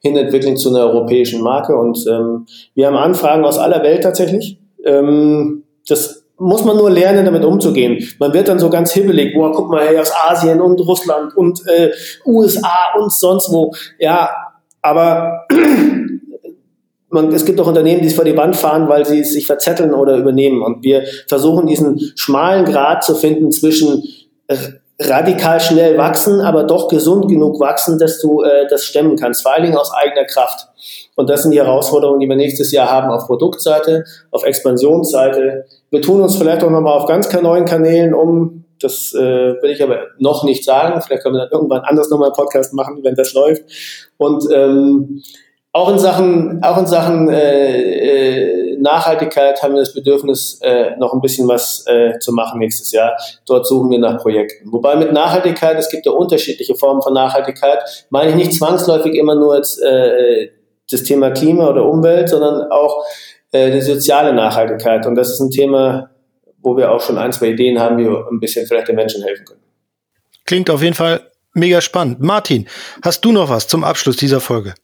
[0.00, 1.76] hinentwickeln zu einer europäischen Marke.
[1.76, 4.58] Und ähm, wir haben Anfragen aus aller Welt tatsächlich.
[4.84, 8.02] Ähm, das muss man nur lernen, damit umzugehen.
[8.18, 11.60] Man wird dann so ganz hibbelig, boah, guck mal, hey, aus Asien und Russland und
[11.66, 11.90] äh,
[12.24, 13.72] USA und sonst wo.
[13.98, 14.30] Ja,
[14.80, 15.46] aber
[17.10, 19.92] man, es gibt auch Unternehmen, die es vor die Wand fahren, weil sie sich verzetteln
[19.92, 20.62] oder übernehmen.
[20.62, 24.02] Und wir versuchen diesen schmalen Grad zu finden zwischen
[24.46, 24.56] äh,
[25.00, 29.54] radikal schnell wachsen, aber doch gesund genug wachsen, dass du äh, das stemmen kannst, vor
[29.54, 30.68] allen Dingen aus eigener Kraft.
[31.16, 35.64] Und das sind die Herausforderungen, die wir nächstes Jahr haben auf Produktseite, auf Expansionsseite.
[35.90, 38.64] Wir tun uns vielleicht auch nochmal auf ganz neuen Kanälen um.
[38.80, 39.18] Das äh,
[39.62, 41.00] will ich aber noch nicht sagen.
[41.00, 43.62] Vielleicht können wir dann irgendwann anders nochmal einen Podcast machen, wenn das läuft.
[44.16, 45.22] Und ähm,
[45.72, 51.12] auch in Sachen, auch in Sachen äh, äh, Nachhaltigkeit haben wir das Bedürfnis, äh, noch
[51.12, 53.16] ein bisschen was äh, zu machen nächstes Jahr.
[53.46, 54.72] Dort suchen wir nach Projekten.
[54.72, 57.78] Wobei mit Nachhaltigkeit, es gibt ja unterschiedliche Formen von Nachhaltigkeit,
[58.10, 60.50] meine ich nicht zwangsläufig immer nur jetzt, äh,
[60.90, 63.04] das Thema Klima oder Umwelt, sondern auch
[63.52, 65.06] äh, die soziale Nachhaltigkeit.
[65.06, 66.10] Und das ist ein Thema,
[66.58, 69.22] wo wir auch schon ein, zwei Ideen haben, wie wir ein bisschen vielleicht den Menschen
[69.22, 69.60] helfen können.
[70.46, 71.20] Klingt auf jeden Fall
[71.54, 72.20] mega spannend.
[72.20, 72.66] Martin,
[73.02, 74.74] hast du noch was zum Abschluss dieser Folge?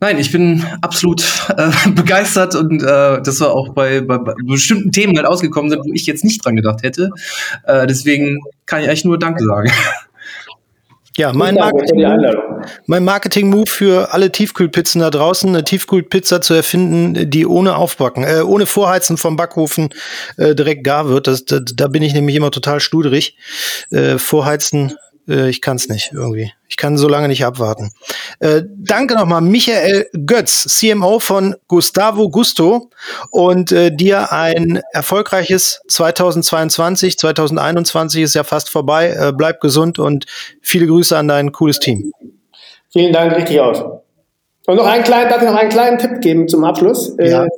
[0.00, 1.24] Nein, ich bin absolut
[1.56, 5.84] äh, begeistert und äh, das war auch bei, bei, bei, bestimmten Themen halt ausgekommen sind,
[5.84, 7.10] wo ich jetzt nicht dran gedacht hätte.
[7.64, 9.70] Äh, deswegen kann ich eigentlich nur Danke sagen.
[11.18, 12.04] Ja, mein Marketing,
[12.84, 18.42] mein Marketing-Move für alle Tiefkühlpizzen da draußen, eine Tiefkühlpizza zu erfinden, die ohne Aufbacken, äh,
[18.42, 19.88] ohne Vorheizen vom Backofen
[20.36, 21.26] äh, direkt gar wird.
[21.26, 23.38] Das, da, da bin ich nämlich immer total studerig.
[23.90, 24.94] Äh, vorheizen
[25.28, 26.52] äh, ich kann es nicht irgendwie.
[26.68, 27.92] Ich kann so lange nicht abwarten.
[28.40, 32.90] Äh, danke nochmal, Michael Götz, CMO von Gustavo Gusto
[33.30, 37.18] und äh, dir ein erfolgreiches 2022.
[37.18, 39.10] 2021 ist ja fast vorbei.
[39.10, 40.26] Äh, bleib gesund und
[40.60, 42.12] viele Grüße an dein cooles Team.
[42.92, 43.82] Vielen Dank, richtig aus.
[44.66, 47.14] Und noch einen kleinen, darf ich noch einen kleinen Tipp geben zum Abschluss?
[47.18, 47.44] Ja.
[47.44, 47.48] Äh,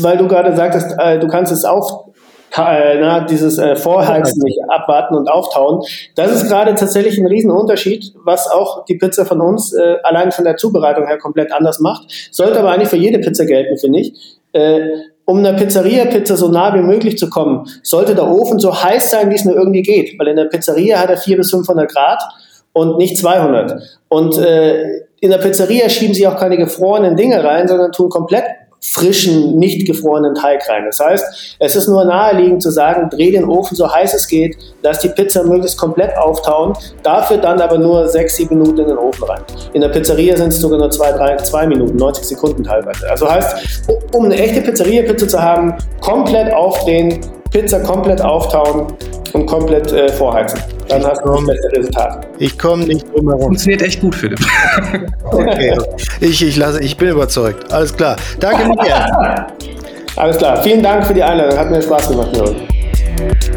[0.00, 2.11] weil du gerade sagtest, äh, du kannst es auf,
[2.56, 5.82] äh, na, dieses äh, Vorheizen nicht abwarten und auftauen.
[6.14, 10.44] Das ist gerade tatsächlich ein Riesenunterschied, was auch die Pizza von uns äh, allein von
[10.44, 12.04] der Zubereitung her komplett anders macht.
[12.30, 14.38] Sollte aber eigentlich für jede Pizza gelten, finde ich.
[14.52, 14.80] Äh,
[15.24, 19.30] um einer Pizzeria-Pizza so nah wie möglich zu kommen, sollte der Ofen so heiß sein,
[19.30, 20.18] wie es nur irgendwie geht.
[20.18, 22.22] Weil in der Pizzeria hat er 400 bis 500 Grad
[22.72, 23.80] und nicht 200.
[24.08, 28.44] Und äh, in der Pizzeria schieben sie auch keine gefrorenen Dinge rein, sondern tun komplett
[28.82, 30.84] frischen, nicht gefrorenen Teig rein.
[30.86, 34.56] Das heißt, es ist nur naheliegend zu sagen, dreh den Ofen so heiß es geht,
[34.82, 36.72] lass die Pizza möglichst komplett auftauen,
[37.02, 39.42] dafür dann aber nur sechs, sieben Minuten in den Ofen rein.
[39.72, 43.08] In der Pizzeria sind es sogar nur zwei, drei, zwei Minuten, 90 Sekunden teilweise.
[43.08, 47.20] Also heißt, um eine echte Pizzeria-Pizza zu haben, komplett aufdrehen,
[47.52, 48.94] Pizza komplett auftauen
[49.34, 50.58] und komplett äh, vorheizen.
[50.88, 52.26] Dann hast du das beste Resultat.
[52.38, 53.42] Ich komme nicht drum herum.
[53.42, 54.40] Funktioniert echt gut, Philipp.
[55.30, 55.78] okay.
[56.20, 57.72] Ich, ich, lasse, ich bin überzeugt.
[57.72, 58.16] Alles klar.
[58.40, 59.46] Danke, Michael.
[60.16, 60.62] Alles klar.
[60.62, 61.58] Vielen Dank für die Einladung.
[61.58, 62.30] Hat mir Spaß gemacht.
[62.32, 63.51] Mit